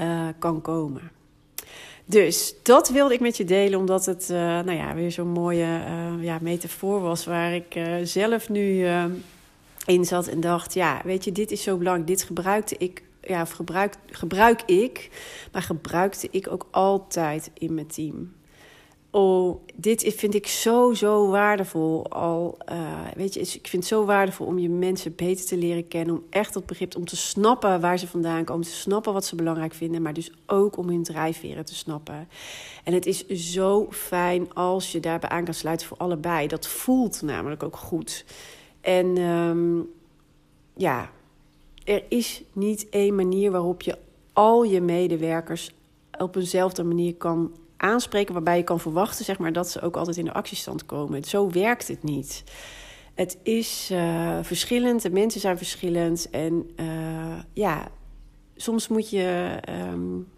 uh, 0.00 0.28
kan 0.38 0.60
komen. 0.60 1.10
Dus 2.04 2.54
dat 2.62 2.88
wilde 2.88 3.14
ik 3.14 3.20
met 3.20 3.36
je 3.36 3.44
delen, 3.44 3.78
omdat 3.78 4.06
het 4.06 4.28
uh, 4.30 4.36
nou 4.38 4.72
ja, 4.72 4.94
weer 4.94 5.12
zo'n 5.12 5.28
mooie 5.28 5.80
ja, 6.20 6.38
metafoor 6.40 7.00
was 7.00 7.24
waar 7.24 7.54
ik 7.54 7.80
zelf 8.02 8.48
nu 8.48 8.86
in 9.86 10.04
zat 10.04 10.26
en 10.26 10.40
dacht: 10.40 10.74
ja, 10.74 11.00
weet 11.04 11.24
je, 11.24 11.32
dit 11.32 11.50
is 11.50 11.62
zo 11.62 11.76
belangrijk. 11.76 12.08
Dit 12.08 12.22
gebruikte 12.22 12.74
ik 12.78 13.02
ja, 13.26 13.42
of 13.42 13.50
gebruik, 13.50 13.94
gebruik 14.06 14.62
ik, 14.62 15.10
maar 15.52 15.62
gebruikte 15.62 16.28
ik 16.30 16.50
ook 16.50 16.66
altijd 16.70 17.50
in 17.54 17.74
mijn 17.74 17.86
team. 17.86 18.32
Oh, 19.14 19.60
dit 19.74 20.14
vind 20.16 20.34
ik 20.34 20.46
zo, 20.46 20.94
zo 20.94 21.28
waardevol. 21.28 22.10
Al, 22.10 22.58
uh, 22.72 23.00
weet 23.14 23.34
je, 23.34 23.40
ik 23.40 23.66
vind 23.68 23.72
het 23.72 23.86
zo 23.86 24.04
waardevol 24.04 24.46
om 24.46 24.58
je 24.58 24.68
mensen 24.68 25.14
beter 25.14 25.46
te 25.46 25.56
leren 25.56 25.88
kennen. 25.88 26.14
Om 26.14 26.24
echt 26.30 26.54
dat 26.54 26.66
begrip, 26.66 26.96
om 26.96 27.04
te 27.04 27.16
snappen 27.16 27.80
waar 27.80 27.98
ze 27.98 28.06
vandaan 28.06 28.44
komen. 28.44 28.64
Te 28.64 28.70
snappen 28.70 29.12
wat 29.12 29.24
ze 29.24 29.36
belangrijk 29.36 29.74
vinden. 29.74 30.02
Maar 30.02 30.12
dus 30.12 30.32
ook 30.46 30.76
om 30.76 30.88
hun 30.88 31.02
drijfveren 31.02 31.64
te 31.64 31.74
snappen. 31.74 32.28
En 32.84 32.92
het 32.92 33.06
is 33.06 33.26
zo 33.26 33.86
fijn 33.90 34.54
als 34.54 34.92
je 34.92 35.00
daarbij 35.00 35.30
aan 35.30 35.44
kan 35.44 35.54
sluiten 35.54 35.86
voor 35.86 35.96
allebei. 35.96 36.46
Dat 36.46 36.66
voelt 36.66 37.22
namelijk 37.22 37.62
ook 37.62 37.76
goed. 37.76 38.24
En 38.80 39.18
um, 39.18 39.90
ja, 40.76 41.10
er 41.84 42.02
is 42.08 42.42
niet 42.52 42.88
één 42.88 43.14
manier 43.14 43.50
waarop 43.50 43.82
je 43.82 43.98
al 44.32 44.62
je 44.62 44.80
medewerkers 44.80 45.74
op 46.18 46.36
eenzelfde 46.36 46.82
manier 46.82 47.14
kan 47.14 47.52
aanspreken, 47.76 48.34
waarbij 48.34 48.56
je 48.56 48.64
kan 48.64 48.80
verwachten 48.80 49.24
zeg 49.24 49.38
maar, 49.38 49.52
dat 49.52 49.70
ze 49.70 49.80
ook 49.80 49.96
altijd 49.96 50.16
in 50.16 50.24
de 50.24 50.32
actiestand 50.32 50.86
komen. 50.86 51.24
Zo 51.24 51.50
werkt 51.50 51.88
het 51.88 52.02
niet. 52.02 52.44
Het 53.14 53.38
is 53.42 53.88
uh, 53.92 54.38
verschillend, 54.42 55.02
de 55.02 55.10
mensen 55.10 55.40
zijn 55.40 55.56
verschillend 55.56 56.30
en 56.30 56.70
uh, 56.76 57.38
ja, 57.52 57.88
soms 58.56 58.88
moet 58.88 59.10
je. 59.10 59.58
Um, 59.92 60.28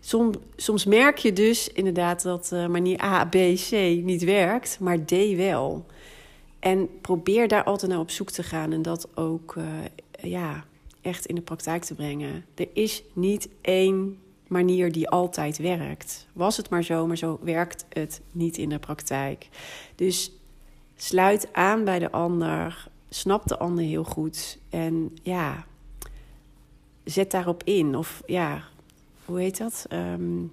som, 0.00 0.32
soms 0.56 0.84
merk 0.84 1.18
je 1.18 1.32
dus 1.32 1.68
inderdaad 1.68 2.22
dat 2.22 2.50
uh, 2.52 2.66
manier 2.66 3.02
A, 3.02 3.24
B, 3.24 3.34
C 3.54 3.70
niet 4.02 4.24
werkt, 4.24 4.78
maar 4.80 5.04
D 5.04 5.10
wel. 5.36 5.86
En 6.58 6.88
probeer 7.00 7.48
daar 7.48 7.64
altijd 7.64 7.90
naar 7.90 8.00
op 8.00 8.10
zoek 8.10 8.30
te 8.30 8.42
gaan 8.42 8.72
en 8.72 8.82
dat 8.82 9.08
ook 9.14 9.56
ja, 10.22 10.64
echt 11.00 11.26
in 11.26 11.34
de 11.34 11.40
praktijk 11.40 11.84
te 11.84 11.94
brengen. 11.94 12.44
Er 12.54 12.68
is 12.72 13.02
niet 13.12 13.48
één 13.60 14.18
manier 14.46 14.92
die 14.92 15.08
altijd 15.08 15.58
werkt. 15.58 16.26
Was 16.32 16.56
het 16.56 16.70
maar 16.70 16.82
zo, 16.82 17.06
maar 17.06 17.16
zo 17.16 17.38
werkt 17.42 17.84
het 17.88 18.20
niet 18.32 18.56
in 18.56 18.68
de 18.68 18.78
praktijk. 18.78 19.48
Dus 19.94 20.32
sluit 20.96 21.52
aan 21.52 21.84
bij 21.84 21.98
de 21.98 22.10
ander, 22.10 22.88
snap 23.08 23.46
de 23.46 23.58
ander 23.58 23.84
heel 23.84 24.04
goed 24.04 24.58
en 24.70 25.16
ja, 25.22 25.66
zet 27.04 27.30
daarop 27.30 27.62
in. 27.62 27.96
Of 27.96 28.22
ja, 28.26 28.62
hoe 29.24 29.40
heet 29.40 29.58
dat? 29.58 29.86
Um, 29.92 30.52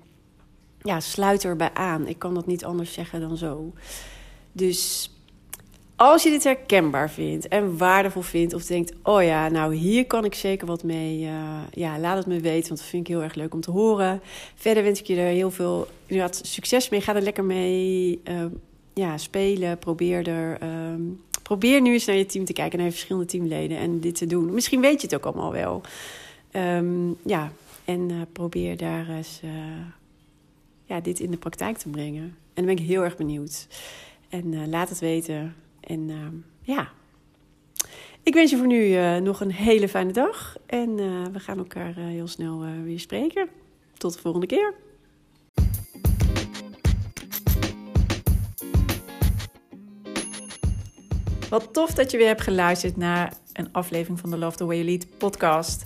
ja, 0.81 0.99
sluit 0.99 1.43
erbij 1.43 1.73
aan. 1.73 2.07
Ik 2.07 2.19
kan 2.19 2.33
dat 2.33 2.45
niet 2.45 2.65
anders 2.65 2.93
zeggen 2.93 3.21
dan 3.21 3.37
zo. 3.37 3.73
Dus 4.51 5.11
als 5.95 6.23
je 6.23 6.29
dit 6.29 6.43
herkenbaar 6.43 7.09
vindt 7.09 7.47
en 7.47 7.77
waardevol 7.77 8.21
vindt, 8.21 8.53
of 8.53 8.65
denkt: 8.65 8.93
oh 9.03 9.23
ja, 9.23 9.49
nou 9.49 9.75
hier 9.75 10.05
kan 10.05 10.25
ik 10.25 10.33
zeker 10.33 10.67
wat 10.67 10.83
mee, 10.83 11.21
uh, 11.23 11.59
ja, 11.71 11.99
laat 11.99 12.17
het 12.17 12.25
me 12.25 12.39
weten, 12.39 12.67
want 12.67 12.79
dat 12.79 12.89
vind 12.89 13.07
ik 13.07 13.13
heel 13.13 13.23
erg 13.23 13.35
leuk 13.35 13.53
om 13.53 13.61
te 13.61 13.71
horen. 13.71 14.21
Verder 14.55 14.83
wens 14.83 14.99
ik 14.99 15.07
je 15.07 15.15
er 15.15 15.27
heel 15.27 15.51
veel 15.51 15.87
succes 16.29 16.89
mee. 16.89 17.01
Ga 17.01 17.15
er 17.15 17.21
lekker 17.21 17.43
mee 17.43 18.21
uh, 18.23 18.45
ja, 18.93 19.17
spelen. 19.17 19.77
Probeer 19.77 20.27
er. 20.27 20.63
Uh, 20.63 20.69
probeer 21.43 21.81
nu 21.81 21.93
eens 21.93 22.05
naar 22.05 22.15
je 22.15 22.25
team 22.25 22.45
te 22.45 22.53
kijken, 22.53 22.77
naar 22.77 22.87
je 22.87 22.93
verschillende 22.93 23.27
teamleden 23.27 23.77
en 23.77 23.99
dit 23.99 24.15
te 24.15 24.25
doen. 24.25 24.53
Misschien 24.53 24.81
weet 24.81 25.01
je 25.01 25.07
het 25.07 25.15
ook 25.15 25.25
allemaal 25.25 25.51
wel. 25.51 25.81
Um, 26.51 27.17
ja, 27.25 27.51
en 27.85 28.09
uh, 28.09 28.21
probeer 28.31 28.77
daar 28.77 29.09
eens 29.09 29.41
ja, 30.85 30.99
dit 30.99 31.19
in 31.19 31.31
de 31.31 31.37
praktijk 31.37 31.77
te 31.77 31.89
brengen. 31.89 32.23
En 32.23 32.65
dan 32.65 32.65
ben 32.65 32.75
ik 32.75 32.89
heel 32.89 33.03
erg 33.03 33.17
benieuwd. 33.17 33.67
En 34.29 34.69
laat 34.69 34.89
het 34.89 34.99
weten. 34.99 35.55
En 35.83 36.43
ja, 36.61 36.91
ik 38.23 38.33
wens 38.33 38.51
je 38.51 38.57
voor 38.57 38.67
nu 38.67 39.19
nog 39.19 39.41
een 39.41 39.51
hele 39.51 39.89
fijne 39.89 40.11
dag. 40.11 40.57
En 40.65 40.95
we 41.33 41.39
gaan 41.39 41.57
elkaar 41.57 41.95
heel 41.95 42.27
snel 42.27 42.65
weer 42.83 42.99
spreken. 42.99 43.49
Tot 43.97 44.13
de 44.13 44.19
volgende 44.19 44.47
keer. 44.47 44.73
Wat 51.53 51.73
tof 51.73 51.93
dat 51.93 52.11
je 52.11 52.17
weer 52.17 52.27
hebt 52.27 52.41
geluisterd 52.41 52.97
naar 52.97 53.33
een 53.53 53.71
aflevering 53.71 54.19
van 54.19 54.29
de 54.29 54.37
Love 54.37 54.57
the 54.57 54.65
Way 54.65 54.75
You 54.75 54.87
Lead 54.87 55.17
podcast. 55.17 55.85